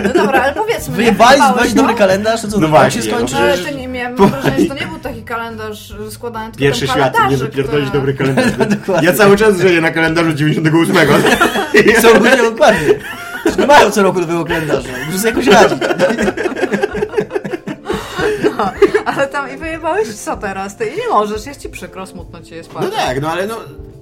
[0.04, 0.96] No dobra, ale powiedzmy.
[0.96, 1.82] Wyjebali, jak wybrali no?
[1.82, 3.34] dobry kalendarz, to co, No no właśnie, się skończy?
[3.34, 3.40] no.
[3.40, 7.18] Ale to nie miałem wrażenia, że to nie był taki kalendarz składany tylko Pierwszy świat,
[7.30, 8.52] nie wypierdolić które- dobry kalendarz.
[8.70, 9.08] Dokładnie.
[9.10, 10.96] Ja cały czas żyję na kalendarzu 98.
[12.02, 12.88] Są ludzie dokładnie.
[13.60, 14.90] Nie mają co roku nowego kalendarza.
[15.06, 15.80] Muszę sobie jakoś radzić.
[19.06, 20.78] Ale tam i wyjebałeś co teraz?
[20.78, 22.98] Ty nie możesz, jest ci przykro, smutno ci jest No bardzo.
[22.98, 23.56] tak, no ale no,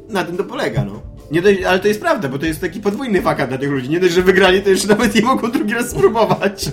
[0.10, 1.02] na tym to polega, no.
[1.32, 3.90] Nie dość, ale to jest prawda, bo to jest taki podwójny fakat dla tych ludzi.
[3.90, 6.66] Nie dość, że wygrali, to jeszcze nawet nie mogą drugi raz spróbować.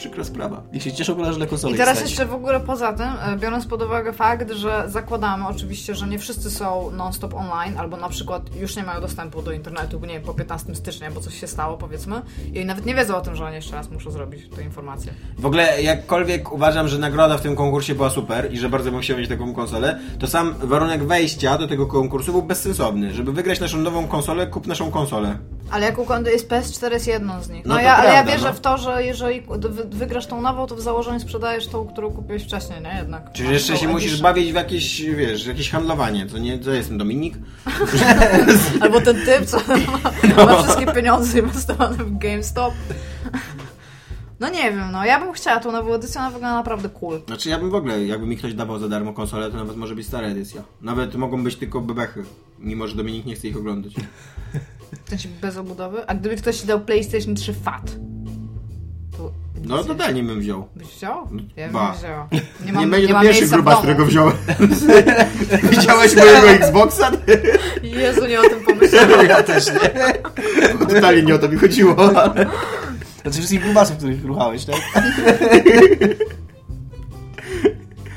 [0.00, 0.62] Przykra sprawa.
[0.72, 2.10] Niech się cieszą, że konsole I teraz stać.
[2.10, 6.18] jeszcze w ogóle poza tym, e, biorąc pod uwagę fakt, że zakładamy oczywiście, że nie
[6.18, 10.22] wszyscy są non-stop online, albo na przykład już nie mają dostępu do internetu, nie wiem,
[10.22, 12.22] po 15 stycznia, bo coś się stało, powiedzmy,
[12.54, 15.12] i nawet nie wiedzą o tym, że oni jeszcze raz muszą zrobić tę informację.
[15.38, 19.00] W ogóle, jakkolwiek uważam, że nagroda w tym konkursie była super i że bardzo bym
[19.00, 23.14] chciał mieć taką konsolę, to sam warunek wejścia do tego konkursu był bezsensowny.
[23.14, 25.38] Żeby wygrać naszą nową konsolę, kup naszą konsolę.
[25.70, 27.66] Ale jak układy jest PS4 jest jedną z nich.
[27.66, 28.52] No, No ja, ale ja wierzę no.
[28.52, 32.42] w to, że jeżeli wy- wygrasz tą nową, to w założeniu sprzedajesz tą, którą kupiłeś
[32.44, 32.96] wcześniej, nie?
[32.98, 33.32] Jednak.
[33.32, 36.26] Czyli jeszcze tą się musisz bawić w jakieś, wiesz, jakieś handlowanie.
[36.26, 37.34] To nie, to jestem Dominik.
[38.80, 39.56] Albo ten typ, co
[40.36, 42.74] ma, ma wszystkie pieniądze inwestowane w GameStop.
[44.40, 47.20] No nie wiem, no ja bym chciała tą nową edycję, ona wygląda naprawdę cool.
[47.26, 49.94] Znaczy ja bym w ogóle, jakby mi ktoś dawał za darmo konsolę, to nawet może
[49.94, 50.62] być stara edycja.
[50.82, 52.24] Nawet mogą być tylko bebechy,
[52.58, 53.92] mimo że Dominik nie chce ich oglądać.
[55.06, 56.06] W sensie bez obudowy.
[56.06, 57.96] A gdyby ktoś ci dał PlayStation 3 FAT,
[59.16, 59.32] to
[59.64, 60.68] No totalnie bym wziął.
[60.76, 61.28] byś wziął?
[61.56, 61.92] Ja bym Ba.
[61.92, 62.28] nie wzięła.
[62.32, 64.32] Nie, Nie, mam, będzie nie to mam pierwszy gruba, którego wziąłem.
[65.70, 67.10] Widziałeś mojego Xboxa?
[67.82, 69.26] Jezu, nie o tym pomyślałam.
[69.28, 70.14] Ja też nie.
[70.94, 71.94] Totalnie nie o to mi chodziło.
[73.22, 74.76] Znaczy wszystkich grubasów, których ruchałeś, tak?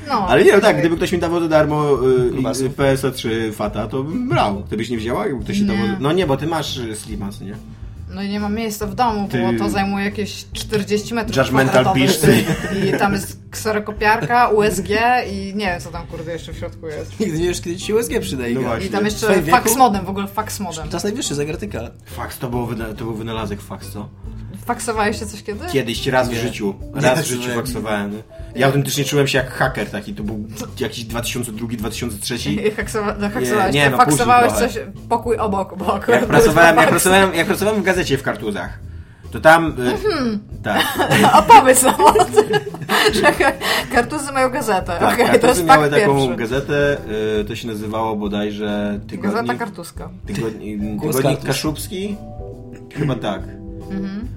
[0.08, 2.66] No, Ale nie, no tak, gdyby ktoś mi dawał za darmo y, Grubasów.
[2.66, 4.62] y, PSO3 Fata, to bym brał.
[4.70, 5.26] Ty byś nie wzięła?
[5.26, 5.66] Jakby ktoś Nie.
[5.66, 5.86] dawał...
[6.00, 7.54] No nie, bo ty masz y, Slima, co nie?
[8.14, 11.84] No i nie mam miejsca w domu, Ty- bo to zajmuje jakieś 40 metrów Judgmental
[11.84, 12.86] kwadratowych.
[12.94, 14.88] I tam jest kserokopiarka, USG
[15.32, 17.20] i nie wiem, co tam kurde jeszcze w środku jest.
[17.20, 18.44] Nigdy nie wiesz, kiedy ci się USG przyda.
[18.54, 18.86] No właśnie.
[18.86, 20.88] I tam jeszcze fax modem, w ogóle fax modem.
[20.88, 21.80] Czas najwyższy, zagratyka.
[22.04, 24.08] Fax, to, było wyna- to był wynalazek fax, co?
[24.66, 25.66] Faksowałeś się coś kiedy?
[25.72, 26.74] Kiedyś, raz w życiu.
[26.94, 27.54] Nie, Raz w życiu nie.
[27.54, 28.12] faksowałem.
[28.12, 28.22] nie?
[28.56, 30.44] Ja autentycznie czułem się jak haker taki, to był
[30.80, 32.50] jakiś 2002-2003.
[32.50, 34.78] I haksowa- no, haksowałeś, Nie, nie, no, faksowałeś coś,
[35.08, 36.08] pokój obok, obok.
[36.08, 38.78] Jak pracowałem, jak pracowałem, jak pracowałem w gazecie w Kartuzach,
[39.34, 39.66] to tam...
[39.66, 40.98] Y, tak,
[41.38, 42.44] Opowiedz nam o tym,
[43.12, 43.32] że
[43.92, 44.96] kartuzy mają gazetę.
[45.00, 46.36] tak to Kartuzy jest miały taką pierwszy.
[46.36, 46.96] gazetę,
[47.40, 50.10] y, to się nazywało bodajże Gazeta Tygodnik, kartuska.
[50.26, 51.44] tygodnik.
[51.46, 52.16] Kaszubski?
[52.94, 53.40] Chyba tak.
[53.90, 54.28] Mhm.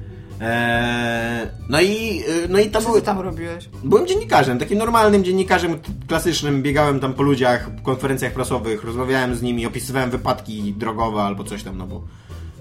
[0.41, 3.69] Eee, no i, y, no i tam Co były, ty tam robiłeś?
[3.83, 9.65] Byłem dziennikarzem, takim normalnym dziennikarzem klasycznym, biegałem tam po ludziach, konferencjach prasowych, rozmawiałem z nimi,
[9.65, 12.01] opisywałem wypadki drogowe albo coś tam, no bo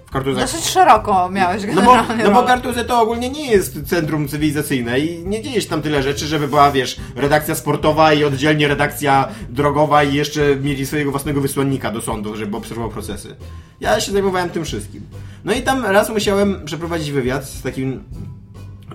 [0.07, 0.45] w kartuzach...
[0.45, 2.47] Dosyć szeroko miałeś No bo, no bo rolę.
[2.47, 6.49] Kartuzy to ogólnie nie jest centrum cywilizacyjne i nie dzieje się tam tyle rzeczy, żeby
[6.49, 12.01] była, wiesz, redakcja sportowa i oddzielnie redakcja drogowa i jeszcze mieli swojego własnego wysłannika do
[12.01, 13.37] sądu, żeby obserwował procesy.
[13.81, 15.03] Ja się zajmowałem tym wszystkim.
[15.45, 18.05] No i tam raz musiałem przeprowadzić wywiad z takim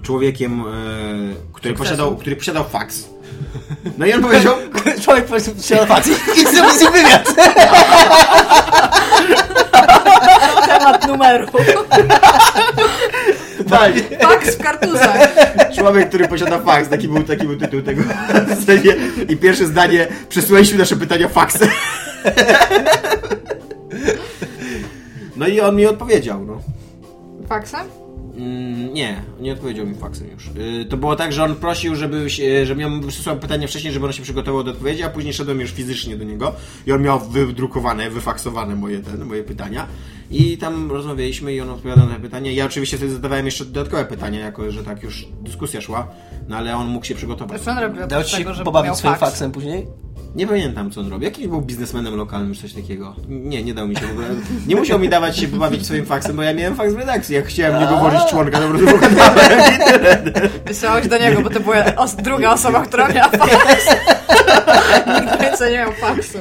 [0.01, 0.63] człowiekiem, e,
[1.53, 3.09] który, posiadał, który posiadał faks.
[3.97, 4.55] No i on powiedział,
[5.03, 6.17] Człowiek powiedział, trzeba patrzeć.
[6.37, 7.33] Idź zrobić z nim wywiad.
[11.11, 11.47] Numeru.
[13.69, 15.33] tak, Faks w kartuzach.
[15.75, 18.01] Człowiek, który posiada faks, taki był, taki był tytuł tego.
[19.29, 21.69] I pierwsze zdanie, przesyłaliśmy nasze pytania faksem.
[25.35, 26.61] No i on mi odpowiedział, no.
[27.47, 27.81] Faksem?
[28.37, 30.47] Mm, nie, nie odpowiedział mi faksem już.
[30.47, 34.05] Y, to było tak, że on prosił, żeby się, żebym ja wysłał pytania wcześniej, żeby
[34.05, 36.53] on się przygotował do odpowiedzi, a później szedłem już fizycznie do niego
[36.87, 39.87] i on miał wydrukowane, wyfaksowane moje, te, moje pytania.
[40.31, 42.51] I tam rozmawialiśmy i on odpowiadał na te pytania.
[42.51, 46.07] Ja oczywiście sobie zadawałem jeszcze dodatkowe pytania, jako że tak już dyskusja szła,
[46.47, 47.61] no ale on mógł się przygotować.
[47.61, 49.31] Zresztą robił Dał ci się tego, że pobawić swoim faks.
[49.31, 49.87] faksem później?
[50.35, 51.25] Nie pamiętam, co on robił.
[51.25, 53.15] Jakiś był biznesmenem lokalnym, czy coś takiego.
[53.27, 54.27] Nie, nie dał mi się w ogóle.
[54.67, 57.35] Nie musiał mi dawać się pobawić swoim faksem, bo ja miałem faks w redakcji.
[57.35, 58.77] Jak chciałem niego włożyć członka, to po
[60.63, 63.85] prostu do niego, bo to była os druga osoba, która miała faks.
[65.21, 66.37] Nikt więcej nie miał faksu.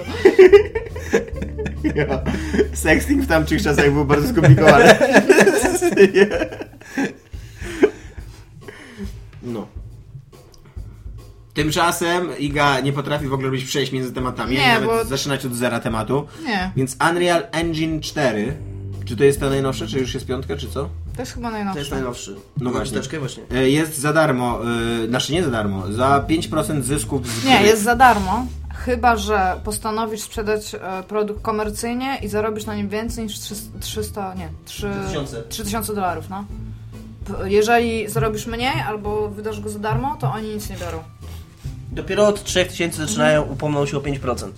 [1.85, 2.21] Ja.
[2.73, 4.95] Sexting w tamtych czasach był bardzo skomplikowany.
[9.43, 9.67] No.
[11.55, 15.55] Tymczasem Iga nie potrafi w ogóle robić przejść między tematami, Nie, nawet bo- zaczynać od
[15.55, 16.27] zera tematu.
[16.47, 18.57] Nie, Więc Unreal Engine 4.
[19.05, 20.89] Czy to jest ta najnowsza, czy już jest piątka, czy co?
[21.17, 22.37] to jest chyba To jest najnowszy.
[22.61, 23.01] No właśnie.
[23.19, 23.43] Właśnie.
[23.55, 24.61] E, Jest za darmo,
[25.05, 27.67] e, znaczy nie za darmo, za 5% zysków z Nie, gry.
[27.69, 28.47] jest za darmo.
[28.85, 30.79] Chyba, że postanowisz sprzedać e,
[31.09, 35.43] produkt komercyjnie i zarobisz na nim więcej niż 300, 300 nie, 3, 3000.
[35.49, 36.45] 3000 dolarów, no.
[37.45, 41.03] Jeżeli zarobisz mniej albo wydasz go za darmo, to oni nic nie biorą.
[41.93, 44.51] Dopiero od 3000 zaczynają, upomną się o 5%.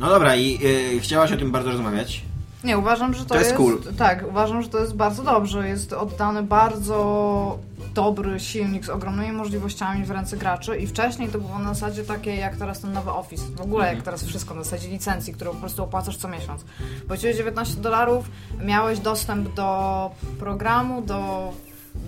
[0.00, 0.58] No dobra, i
[0.96, 2.22] e, chciałaś o tym bardzo rozmawiać.
[2.64, 3.82] Nie, uważam, że to, To jest cool.
[3.98, 5.68] Tak, uważam, że to jest bardzo dobrze.
[5.68, 7.58] Jest oddany bardzo
[7.94, 12.36] dobry silnik z ogromnymi możliwościami w ręce graczy i wcześniej to było na zasadzie takie
[12.36, 13.44] jak teraz ten nowy Office.
[13.56, 16.64] W ogóle jak teraz wszystko na zasadzie licencji, którą po prostu opłacasz co miesiąc.
[17.08, 18.30] Płaciłeś 19 dolarów,
[18.64, 21.52] miałeś dostęp do programu, do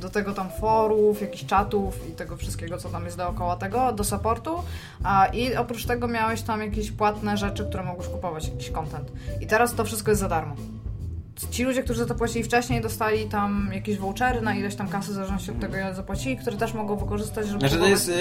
[0.01, 4.05] do tego tam forów, jakichś czatów i tego wszystkiego, co tam jest dookoła tego, do
[4.05, 4.55] supportu
[5.05, 9.13] a, i oprócz tego miałeś tam jakieś płatne rzeczy, które mogłeś kupować, jakiś content.
[9.41, 10.55] I teraz to wszystko jest za darmo.
[11.51, 15.11] Ci ludzie, którzy za to płacili wcześniej, dostali tam jakieś vouchery na ileś tam kasy,
[15.11, 17.61] w zależności od tego, ile zapłacili, które też mogą wykorzystać, żeby...
[17.61, 18.13] Znaczy to jest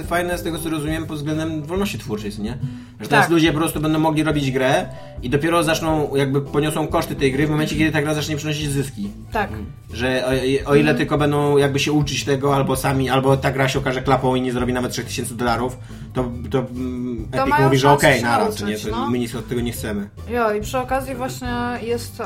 [0.00, 2.58] e, fajne z tego co rozumiem pod względem wolności twórczej, nie?
[3.00, 3.30] Że teraz Tak.
[3.30, 4.86] ludzie po prostu będą mogli robić grę
[5.22, 8.70] i dopiero zaczną, jakby poniosą koszty tej gry w momencie, kiedy ta gra zacznie przynosić
[8.70, 9.10] zyski.
[9.32, 9.50] Tak.
[9.92, 10.24] Że
[10.66, 13.78] o, o ile tylko będą jakby się uczyć tego, albo sami, albo ta gra się
[13.78, 15.78] okaże klapą i nie zrobi nawet 3000 dolarów,
[16.14, 18.78] to, to, mm, To Epic mówi, że okej, się naraz, nie?
[18.78, 19.10] To no.
[19.10, 20.08] my nic od tego nie chcemy.
[20.30, 21.48] Jo, i przy okazji właśnie
[21.82, 22.24] jest e,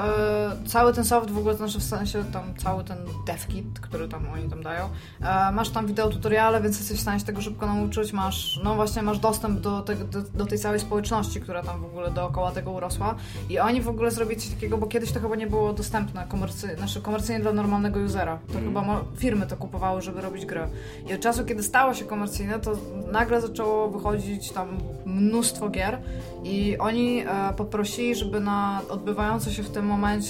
[0.66, 4.26] cały ten soft w ogóle, znaczy w sensie tam cały ten dev kit, który tam
[4.34, 4.89] oni tam dają.
[5.22, 8.12] E, masz tam wideo tutoriale, więc jesteś w stanie się tego szybko nauczyć.
[8.12, 11.84] Masz, no właśnie, masz dostęp do, tego, do, do tej całej społeczności, która tam w
[11.84, 13.14] ogóle dookoła tego urosła.
[13.51, 16.76] I oni w ogóle zrobili coś takiego, bo kiedyś to chyba nie było dostępne komercy,
[16.76, 18.39] znaczy komercyjnie dla normalnego usera.
[18.53, 20.68] To chyba mo- firmy to kupowały, żeby robić grę.
[21.09, 22.72] I od czasu, kiedy stało się komercyjne, to
[23.12, 24.68] nagle zaczęło wychodzić tam
[25.07, 25.99] mnóstwo gier
[26.45, 30.26] i oni e, poprosili, żeby na odbywające się w tym momencie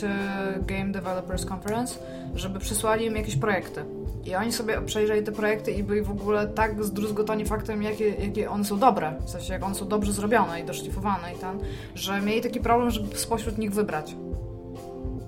[0.66, 1.98] Game Developers Conference,
[2.34, 3.84] żeby przysłali im jakieś projekty.
[4.24, 8.50] I oni sobie przejrzeli te projekty i byli w ogóle tak zdruzgotani faktem, jakie, jakie
[8.50, 9.14] one są dobre.
[9.24, 11.58] W sensie, jak one są dobrze zrobione i doszlifowane i ten,
[11.94, 14.16] że mieli taki problem, żeby spośród nich wybrać.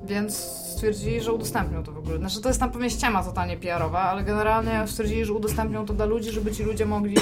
[0.05, 2.19] Więc stwierdzili, że udostępnią to w ogóle.
[2.19, 6.05] Znaczy to jest tam pewnie ściema totalnie PR-owa, ale generalnie stwierdzili, że udostępnią to dla
[6.07, 7.17] ludzi, żeby ci ludzie mogli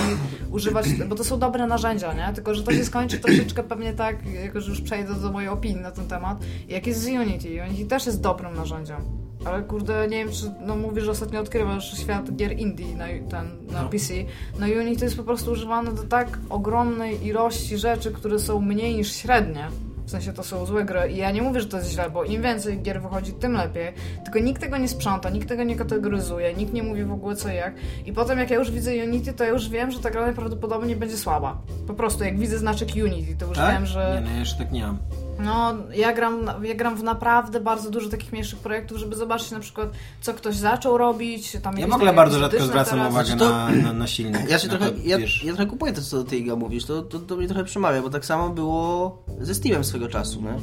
[0.51, 2.35] używać, bo to są dobre narzędzia, nie?
[2.35, 5.81] Tylko, że to się skończy troszeczkę pewnie tak, jako że już przejdę do mojej opinii
[5.83, 6.39] na ten temat,
[6.69, 7.63] jak jest z Unity.
[7.69, 8.97] Unity też jest dobrym narzędziem.
[9.45, 13.67] Ale kurde, nie wiem, czy no mówisz, że ostatnio odkrywasz świat gier indie na, ten,
[13.73, 13.89] na No.
[13.89, 14.15] PC.
[14.59, 19.13] No Unity jest po prostu używane do tak ogromnej ilości rzeczy, które są mniej niż
[19.13, 19.69] średnie.
[20.07, 22.25] W sensie to są złe gry i ja nie mówię, że to jest źle, bo
[22.25, 23.93] im więcej gier wychodzi, tym lepiej.
[24.25, 27.49] Tylko nikt tego nie sprząta, nikt tego nie kategoryzuje, nikt nie mówi w ogóle co
[27.49, 27.75] jak.
[28.07, 30.97] I potem jak ja już widzę Unity, to ja już wiem, że ta gra najprawdopodobniej
[30.97, 31.59] będzie słaba.
[31.87, 33.75] Po prostu jak widzę znaczek Unity, to już Tak?
[33.75, 34.13] wiem, że...
[34.15, 34.99] Nie, no ja jeszcze tak nie mam.
[35.39, 39.61] No, ja gram, ja gram w naprawdę bardzo dużo takich mniejszych projektów, żeby zobaczyć na
[39.61, 39.89] przykład,
[40.21, 41.57] co ktoś zaczął robić.
[41.63, 43.11] Tam Ja w ogóle bardzo rzadko zwracam teraz.
[43.13, 44.51] uwagę Znaczy to- na, na, na silnik.
[44.51, 47.03] Ja się na trochę, to, ja, ja trochę kupuję to, co ty Iga mówisz, to,
[47.03, 50.55] to, to mnie trochę przemawia, bo tak samo było ze Steamem swego czasu, nie?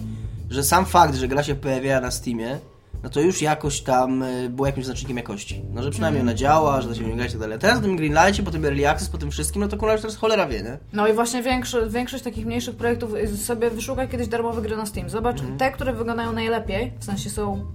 [0.50, 2.60] Że sam fakt, że gra się pojawiała na Steamie,
[3.04, 5.62] no to już jakoś tam y, było jakimś znacznikiem jakości.
[5.74, 7.60] No, że przynajmniej ona działa, że da się w nią grać i tak dalej.
[7.60, 10.02] Teraz w tym Greenlightie, po tym Early Access, po tym wszystkim, no to kurwa już
[10.02, 10.78] teraz cholera wie, nie?
[10.94, 13.12] No i właśnie większy, większość takich mniejszych projektów
[13.46, 15.10] sobie wyszukaj kiedyś darmowe gry na Steam.
[15.10, 15.58] Zobacz, Mhm.
[15.58, 17.66] te, które wyglądają najlepiej, w sensie są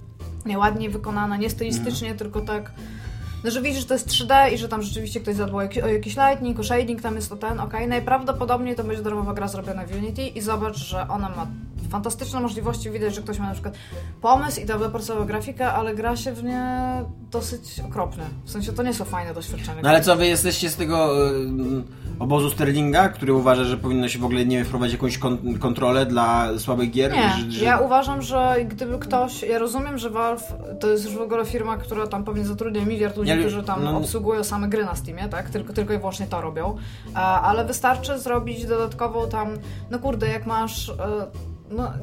[0.45, 2.17] najładniej wykonane, nie stylistycznie, Mhm.
[2.17, 2.71] tylko tak.
[3.43, 6.15] No, że widzisz, że to jest 3D i że tam rzeczywiście ktoś zadbał o jakiś,
[6.17, 7.87] lighting, o shading, tam jest to ten, okej.
[7.87, 11.47] Najprawdopodobniej to będzie darmowa gra zrobiona w Unity i zobacz, że ona ma
[11.89, 12.91] fantastyczne możliwości.
[12.91, 13.73] Widać, że ktoś ma na przykład
[14.21, 16.63] pomysł i tam wypracował grafikę, ale gra się w nie
[17.31, 18.23] dosyć okropnie.
[18.45, 19.81] W sensie to nie są fajne doświadczenia.
[19.83, 21.33] No ale co, wy jesteście z tego y,
[22.19, 26.05] obozu Sterlinga, który uważa, że powinno się w ogóle, nie wiem, wprowadzić jakąś kon- kontrolę
[26.05, 27.11] dla słabych gier?
[27.13, 27.65] Nie, Że, że...
[27.65, 31.77] ja uważam, że gdyby ktoś, ja rozumiem, że Valve to jest już w ogóle firma,
[31.77, 35.29] która tam pewnie zatrudnia miliard ludzi, Ja którzy tam no- obsługują same gry na Steamie,
[35.29, 35.49] tak?
[35.49, 36.75] Tylko, tylko i wyłącznie to robią.
[37.13, 39.47] A, ale wystarczy zrobić dodatkową tam,
[39.91, 40.93] no kurde, jak masz, e,
[41.69, 41.93] no...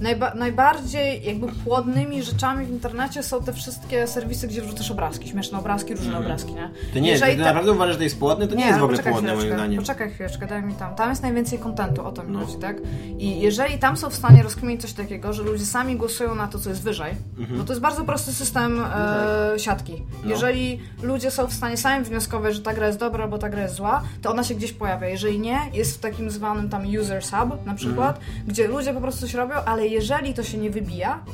[0.00, 5.58] Najba- najbardziej jakby płodnymi rzeczami w internecie są te wszystkie serwisy, gdzie wrzucasz obrazki, śmieszne
[5.58, 6.62] obrazki, różne obrazki, nie?
[6.64, 6.92] Mhm.
[6.92, 8.48] To nie, Jeżeli ty ta- naprawdę uważasz, że to jest płodne?
[8.48, 9.80] To nie, jest ale w ogóle płodne moim zdaniem.
[9.80, 10.94] Poczekaj chwileczkę, daj mi tam.
[10.94, 12.38] Tam jest najwięcej kontentu, o to mi No.
[12.46, 12.76] chodzi, tak?
[13.18, 16.58] I jeżeli tam są w stanie rozkminić coś takiego, że ludzie sami głosują na to,
[16.58, 17.14] co jest wyżej,
[17.58, 19.92] bo to jest bardzo prosty system e, siatki.
[19.92, 20.10] Mhm.
[20.24, 20.30] No.
[20.30, 23.62] Jeżeli ludzie są w stanie sami wnioskować, że ta gra jest dobra, bo ta gra
[23.62, 25.08] jest zła, to ona się gdzieś pojawia.
[25.08, 28.34] Jeżeli nie, jest w takim zwanym tam user sub na przykład, Mhm.
[28.46, 31.24] gdzie ludzie po prostu coś robią, ale jeżeli to się nie wybija,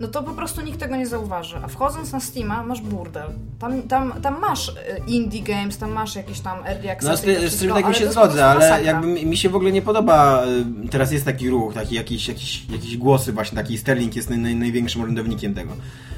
[0.00, 1.56] no to po prostu nikt tego nie zauważy.
[1.62, 3.30] A wchodząc na Steama masz burdel.
[3.58, 4.72] Tam, tam, tam masz e,
[5.06, 7.10] indie games, tam masz jakieś tam early access.
[7.10, 9.72] No z, ty, z tym tak mi się zgodzę, ale jakby mi, się w ogóle
[9.72, 10.44] nie podoba,
[10.84, 14.38] y, teraz jest taki ruch, taki jakiś, jakiś, jakieś głosy właśnie, taki Sterling jest naj,
[14.38, 15.72] naj, największym orędownikiem tego.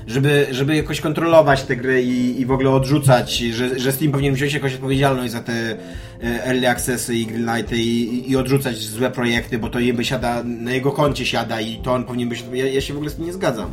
[0.07, 4.35] Żeby, żeby jakoś kontrolować te gry i, i w ogóle odrzucać, że, że Steam powinien
[4.35, 5.77] wziąć jakąś odpowiedzialność za te y,
[6.23, 10.93] early accessy i greenlighty i, i odrzucać złe projekty, bo to jeby siada, na jego
[10.93, 13.33] koncie siada i to on powinien być, ja, ja się w ogóle z tym nie
[13.33, 13.71] zgadzam.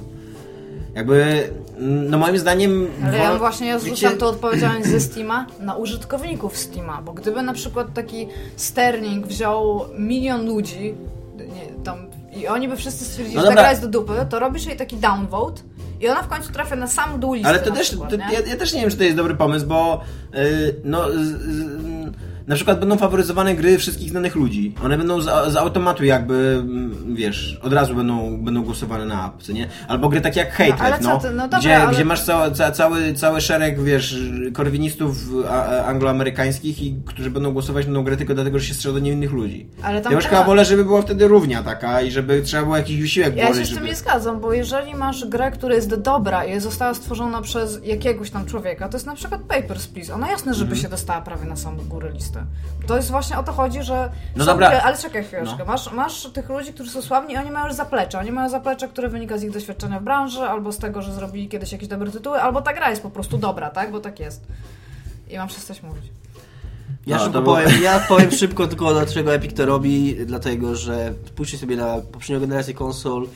[0.96, 1.50] Jakby,
[1.80, 2.88] no moim zdaniem...
[3.06, 7.42] Ale ja właśnie ja wiecie- zrzucam tę odpowiedzialność ze Steama na użytkowników Steama, bo gdyby
[7.42, 10.94] na przykład taki Sterling wziął milion ludzi
[11.38, 11.98] nie, tam,
[12.36, 14.78] i oni by wszyscy stwierdzili, No że ta gra jest do dupy, to robisz jej
[14.78, 15.62] taki downvote
[16.00, 18.40] i ona w końcu trafia na sam dół listy Ale to też, przykład, to, ja,
[18.40, 20.02] ja też nie wiem, czy to jest dobry pomysł, bo
[20.34, 21.82] yy, no, z, z,
[22.48, 24.74] na przykład będą faworyzowane gry wszystkich znanych ludzi.
[24.84, 29.44] One będą z, z automatu jakby, mm, wiesz, od razu będą, będą głosowane na app,
[29.44, 29.68] co nie?
[29.88, 33.14] Albo gry takie jak Hatred, no, no dobra, gdzie, ale- gdzie masz ca, ca, cały,
[33.14, 34.16] cały szereg, wiesz,
[34.54, 35.18] korwinistów
[35.86, 39.68] angloamerykańskich, i, którzy będą głosować na grę tylko dlatego, że się strzela do niewinnych ludzi.
[39.84, 42.64] Ale tam ja już trzeba- chyba wolę, żeby była wtedy równia taka i żeby trzeba
[42.64, 43.86] było jakiś wysiłek Ja się z tym żeby...
[43.88, 48.46] nie zgadzam, bo jeżeli masz grę, która jest dobra i została stworzona przez jakiegoś tam
[48.46, 50.14] człowieka, to jest na przykład Papers, Please.
[50.14, 50.82] Ona jasne, żeby Mhm.
[50.82, 52.37] się dostała prawie na samą górę listy.
[52.88, 54.82] To jest właśnie o to chodzi, że No są dobra.
[54.84, 55.66] ale czekaj chwileczkę, No.
[55.66, 58.20] masz, masz tych ludzi, którzy są sławni i oni mają już zaplecze.
[58.20, 61.48] Oni mają zaplecze, które wynika z ich doświadczenia w branży, albo z tego, że zrobili
[61.50, 63.92] kiedyś jakieś dobre tytuły, albo ta gra jest po prostu dobra, tak?
[63.92, 64.48] Bo tak jest.
[65.30, 66.04] I mam przestać mówić.
[67.08, 71.58] Ja No, było- powiem, ja powiem szybko tylko dlaczego Epic to robi, dlatego że spójrzcie
[71.58, 73.28] sobie na poprzednią generację konsol.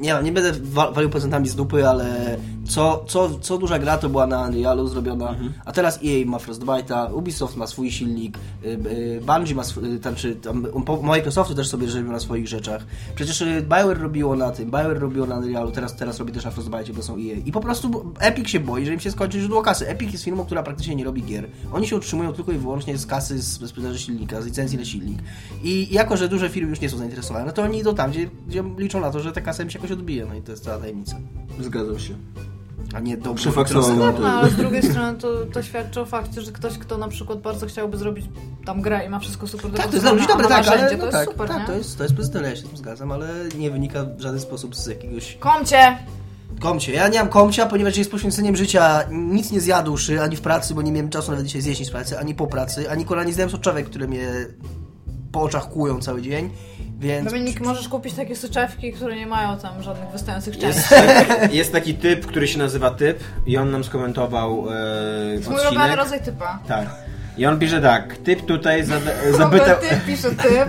[0.00, 2.36] Nie wiem, nie będę wa- walił procentami z dupy, ale
[2.68, 5.34] co, co, co duża gra to była na Unrealu zrobiona,
[5.64, 10.00] a teraz EA ma Frostbite'a, Ubisoft ma swój silnik, y, y, Bungie ma swój, y,
[10.00, 10.66] tam, czy tam,
[11.02, 12.86] Microsoftu też sobie robią na swoich rzeczach.
[13.14, 16.92] Przecież Bioware robiło na tym, Bioware robiło na Unrealu, teraz, teraz robi też na Frostbite,
[16.92, 17.36] bo są EA.
[17.46, 19.88] I po prostu Epic się boi, że im się skończy źródło kasy.
[19.88, 21.48] Epic jest firmą, która praktycznie nie robi gier.
[21.72, 24.84] Oni się utrzymują tylko i wyłącznie z kasy z ze sprzedaży silnika, z licencji na
[24.84, 25.18] silnik.
[25.62, 28.30] I jako, że duże firmy już nie są zainteresowane, no to oni idą tam, gdzie,
[28.48, 30.26] gdzie liczą na to, że ta kasa im się jakoś odbije.
[30.26, 31.16] No i to jest cała tajemnica.
[31.60, 32.14] Zgadzam się.
[32.94, 33.52] A nie dobrze.
[33.52, 33.94] To.
[34.20, 37.40] No, ale z drugiej strony to, to świadczy o fakcie, że ktoś, kto na przykład
[37.40, 38.26] bardzo chciałby zrobić
[38.64, 41.04] tam grę i ma wszystko super Tak, to jest dopracowane, dobre, tak, ale no to
[41.04, 41.66] jest tak, super, tak, nie?
[41.66, 43.28] to jest, to jest pozytywne, ja się z tym zgadzam, ale
[43.58, 45.98] nie wynika w żaden sposób z jakiegoś Komcie!
[46.60, 46.92] komcie.
[46.92, 50.82] Ja nie mam komcia, ponieważ jest poświęceniem życia nic nie zjadłszy, ani w pracy, bo
[50.82, 53.32] nie miałem czasu nawet dzisiaj zjeść nic w pracy, ani po pracy, ani kola nie
[53.32, 54.28] zdałem soczewek, które mnie
[55.32, 56.50] po oczach kłują cały dzień,
[56.96, 57.32] więc...
[57.32, 61.56] Dominik, możesz kupić takie soczewki, które nie mają tam żadnych wystających Jest, części.
[61.56, 66.22] jest taki typ, który się nazywa Typ i on nam skomentował e, Mój ulubiony rodzaj
[66.22, 66.58] typa.
[66.68, 66.88] Tak.
[67.38, 68.84] I on pisze tak, typ tutaj
[69.30, 70.68] zapytał, Typ pisze typ.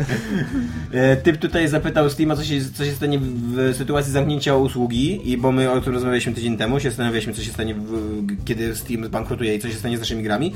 [0.94, 5.38] e, typ tutaj zapytał Steama, co się, co się stanie w sytuacji zamknięcia usługi, i
[5.38, 9.06] bo my o tym rozmawialiśmy tydzień temu, się zastanawialiśmy, co się stanie, w, kiedy Steam
[9.06, 10.54] zbankrutuje i co się stanie z naszymi grami.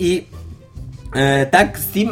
[0.00, 0.26] I
[1.14, 2.08] e, tak Steam,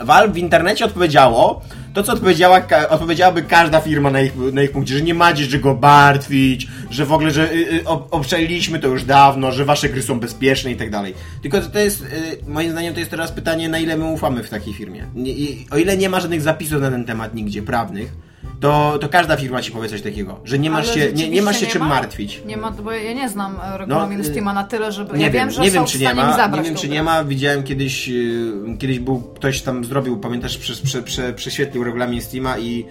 [0.00, 1.62] e, Valve w internecie odpowiedziało,
[1.94, 5.74] to co odpowiedziała, odpowiedziałaby każda firma na ich, na ich punkcie, że nie macie czego
[5.82, 10.02] martwić, że w ogóle, że y, y, ob- obczaliliśmy to już dawno, że wasze gry
[10.02, 11.14] są bezpieczne i tak dalej.
[11.42, 12.06] Tylko to jest, y,
[12.48, 15.06] moim zdaniem to jest teraz pytanie, na ile my ufamy w takiej firmie.
[15.16, 18.12] I, o ile nie ma żadnych zapisów na ten temat nigdzie, prawnych,
[18.62, 21.54] to, to każda firma ci powie coś takiego, że nie masz się, nie, nie masz
[21.56, 21.94] się rzeczywiście czym nie ma?
[21.94, 22.42] martwić.
[22.46, 25.18] Nie ma, bo ja nie znam e, regulaminu No, y, Steama na tyle, żeby...
[25.18, 27.24] Nie ja wiem, że nie wiem czy nie ma, nie wiem czy nie ma.
[27.24, 32.58] Widziałem kiedyś, yy, kiedyś był ktoś tam zrobił, pamiętasz, prze, prze, prze, prześwietlił regulamin Steama
[32.58, 32.86] i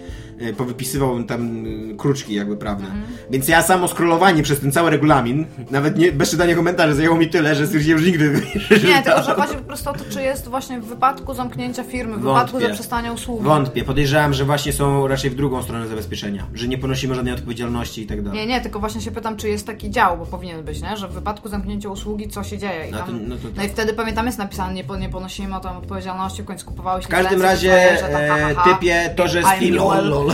[0.56, 2.86] powypisywał tam yy, kruczki jakby prawne.
[2.86, 3.02] Mhm.
[3.30, 7.28] Więc ja samo scrollowanie przez ten cały regulamin, nawet nie, bez czytania komentarzy zajęło mi
[7.28, 8.42] tyle, że stwierdziłem, że nigdy
[8.88, 12.20] Nie, tylko że chodzi po prostu to, czy jest właśnie w wypadku zamknięcia firmy, w
[12.20, 13.44] wypadku zaprzestania usługi.
[13.44, 13.84] Wątpię.
[13.84, 18.06] Podejrzewam, że właśnie są raczej w drugą stronę zabezpieczenia, że nie ponosimy żadnej odpowiedzialności i
[18.06, 18.40] tak dalej.
[18.40, 20.96] Nie, nie, tylko właśnie się pytam, czy jest taki dział, bo powinien być, nie?
[20.96, 22.88] Że w wypadku zamknięcia usługi co się dzieje.
[22.88, 25.56] I, No to- tam, no to- no i wtedy pamiętam jest napisane, nie, nie ponosimy
[25.62, 28.74] tam odpowiedzialności, w końcu kupowałeś W każdym razie, to ha, e, ha, ha.
[28.74, 29.42] typie, to, że.
[29.60, 30.08] Newell.
[30.08, 30.31] Lol.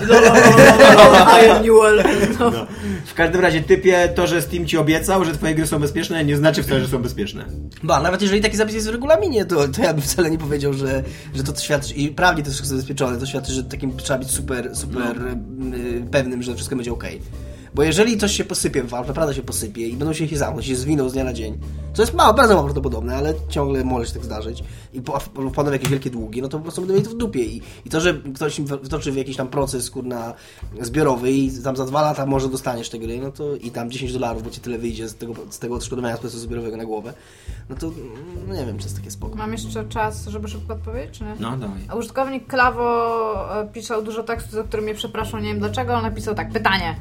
[1.42, 2.04] I am Newell.
[2.38, 2.50] No.
[2.50, 2.66] No.
[3.06, 6.36] W każdym razie, typie, to, że Steam ci obiecał, że twoje gry są bezpieczne, nie
[6.36, 7.44] znaczy wcale, że są bezpieczne.
[7.82, 10.72] Ba, nawet jeżeli taki zapis jest w regulaminie, to, to ja bym wcale nie powiedział,
[10.72, 11.02] że,
[11.34, 14.30] że to świadczy, i prawnie to jest wszystko zabezpieczone, to świadczy, że takim trzeba być
[14.30, 17.04] super, super y, pewnym, że wszystko będzie ok.
[17.74, 20.66] Bo jeżeli coś się posypie w Valve, naprawdę się posypie i będą się ich zamknąć,
[20.66, 21.58] się zwiną z dnia na dzień,
[21.92, 25.18] co jest mało, bardzo mało prawdopodobne, ale ciągle może się tak zdarzyć i po-
[25.52, 27.90] wpadną jakieś wielkie długi, no to po prostu będą mieli to w dupie i, i
[27.90, 30.34] to, że ktoś im wtoczy w jakiś tam proces, kurna,
[30.80, 34.12] zbiorowy i tam za dwa lata może dostaniesz te gry, no to i tam 10
[34.12, 37.14] dolarów, bo ci tyle wyjdzie z tego, z tego odszkodowania z procesu zbiorowego na głowę,
[37.70, 37.90] no to
[38.48, 39.36] no nie wiem, czy jest takie spoko.
[39.36, 41.34] Mam jeszcze czas, żeby szybko odpowiedzieć, czy nie?
[41.40, 41.78] No, dawaj.
[41.88, 46.02] A użytkownik Klawo e, pisał dużo tekstu, za który mnie przepraszał, nie wiem dlaczego, ale
[46.02, 46.52] napisał tak.
[46.52, 46.96] Pytanie.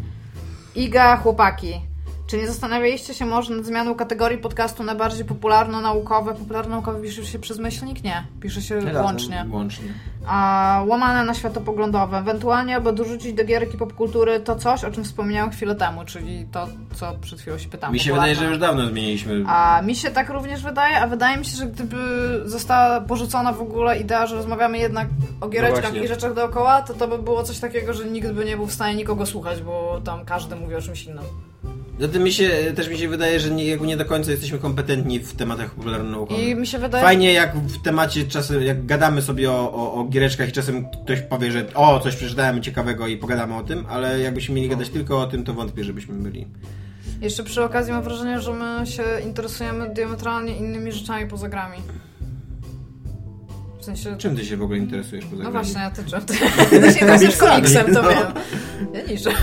[0.77, 1.81] Iga, chłopaki.
[2.27, 6.33] Czy nie zastanawialiście się może nad zmianą kategorii podcastu na bardziej popularno-naukowe?
[6.33, 8.03] Popularno-naukowe pisze się przez myślnik?
[8.03, 8.27] Nie.
[8.41, 9.05] Pisze się Razem.
[9.05, 9.45] łącznie.
[9.49, 9.87] Łącznie.
[10.27, 12.17] A łamane na światopoglądowe.
[12.17, 16.67] Ewentualnie, aby dorzucić do gierki popkultury to coś, o czym wspomniałem chwilę temu, czyli to,
[16.95, 17.93] co przed chwilą się pytałam.
[17.93, 19.43] Mi się wydaje, że już dawno zmieniliśmy.
[19.47, 21.97] A mi się tak również wydaje, a wydaje mi się, że gdyby
[22.45, 25.07] została porzucona w ogóle idea, że rozmawiamy jednak
[25.41, 26.03] o giereczkach właśnie.
[26.03, 28.73] i rzeczach dookoła, to to by było coś takiego, że nikt by nie był w
[28.73, 31.23] stanie nikogo słuchać, bo tam każdy mówi o czymś innym.
[31.99, 35.19] Zatem mi się, też mi się wydaje, że nie, jakby nie do końca jesteśmy kompetentni
[35.19, 36.47] w tematach popularno-naukowych.
[36.47, 37.03] I mi się wydaje...
[37.03, 41.21] Fajnie jak w temacie czasem, jak gadamy sobie o, o, o giereczkach i czasem ktoś
[41.21, 45.21] powie, że o, coś przeczytałem ciekawego i pogadamy o tym, ale jakbyśmy mieli gadać tylko
[45.21, 46.47] o tym, to wątpię, żebyśmy byli.
[47.21, 51.77] Jeszcze przy okazji mam wrażenie, że my się interesujemy diametralnie innymi rzeczami poza grami.
[53.87, 54.17] Sensie...
[54.17, 56.21] Czym ty się w ogóle interesujesz poza No właśnie, ja ty czym?
[56.21, 56.33] Ty,
[56.81, 58.09] ty się interesujesz komiksem, to no.
[58.09, 58.27] wiem.
[58.93, 59.33] Ja niżej.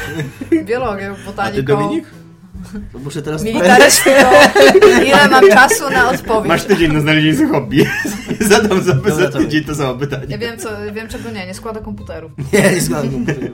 [0.64, 1.62] Biologią, A ty botaniką.
[1.62, 2.04] Dominik?
[2.92, 4.30] To muszę teraz Militarystyką.
[5.06, 6.48] Ile mam czasu na odpowiedź?
[6.48, 7.86] Masz tydzień na znalezienie sobie hobby.
[8.40, 10.26] Zadam za, Dobra, za to tydzień to samo pytanie.
[10.28, 12.32] Ja wiem, co, wiem czego nie, nie składam komputerów.
[12.52, 13.50] Nie, nie składam komputerów.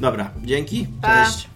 [0.00, 0.86] Dobra, dzięki.
[1.02, 1.24] Pa.
[1.24, 1.51] Cześć.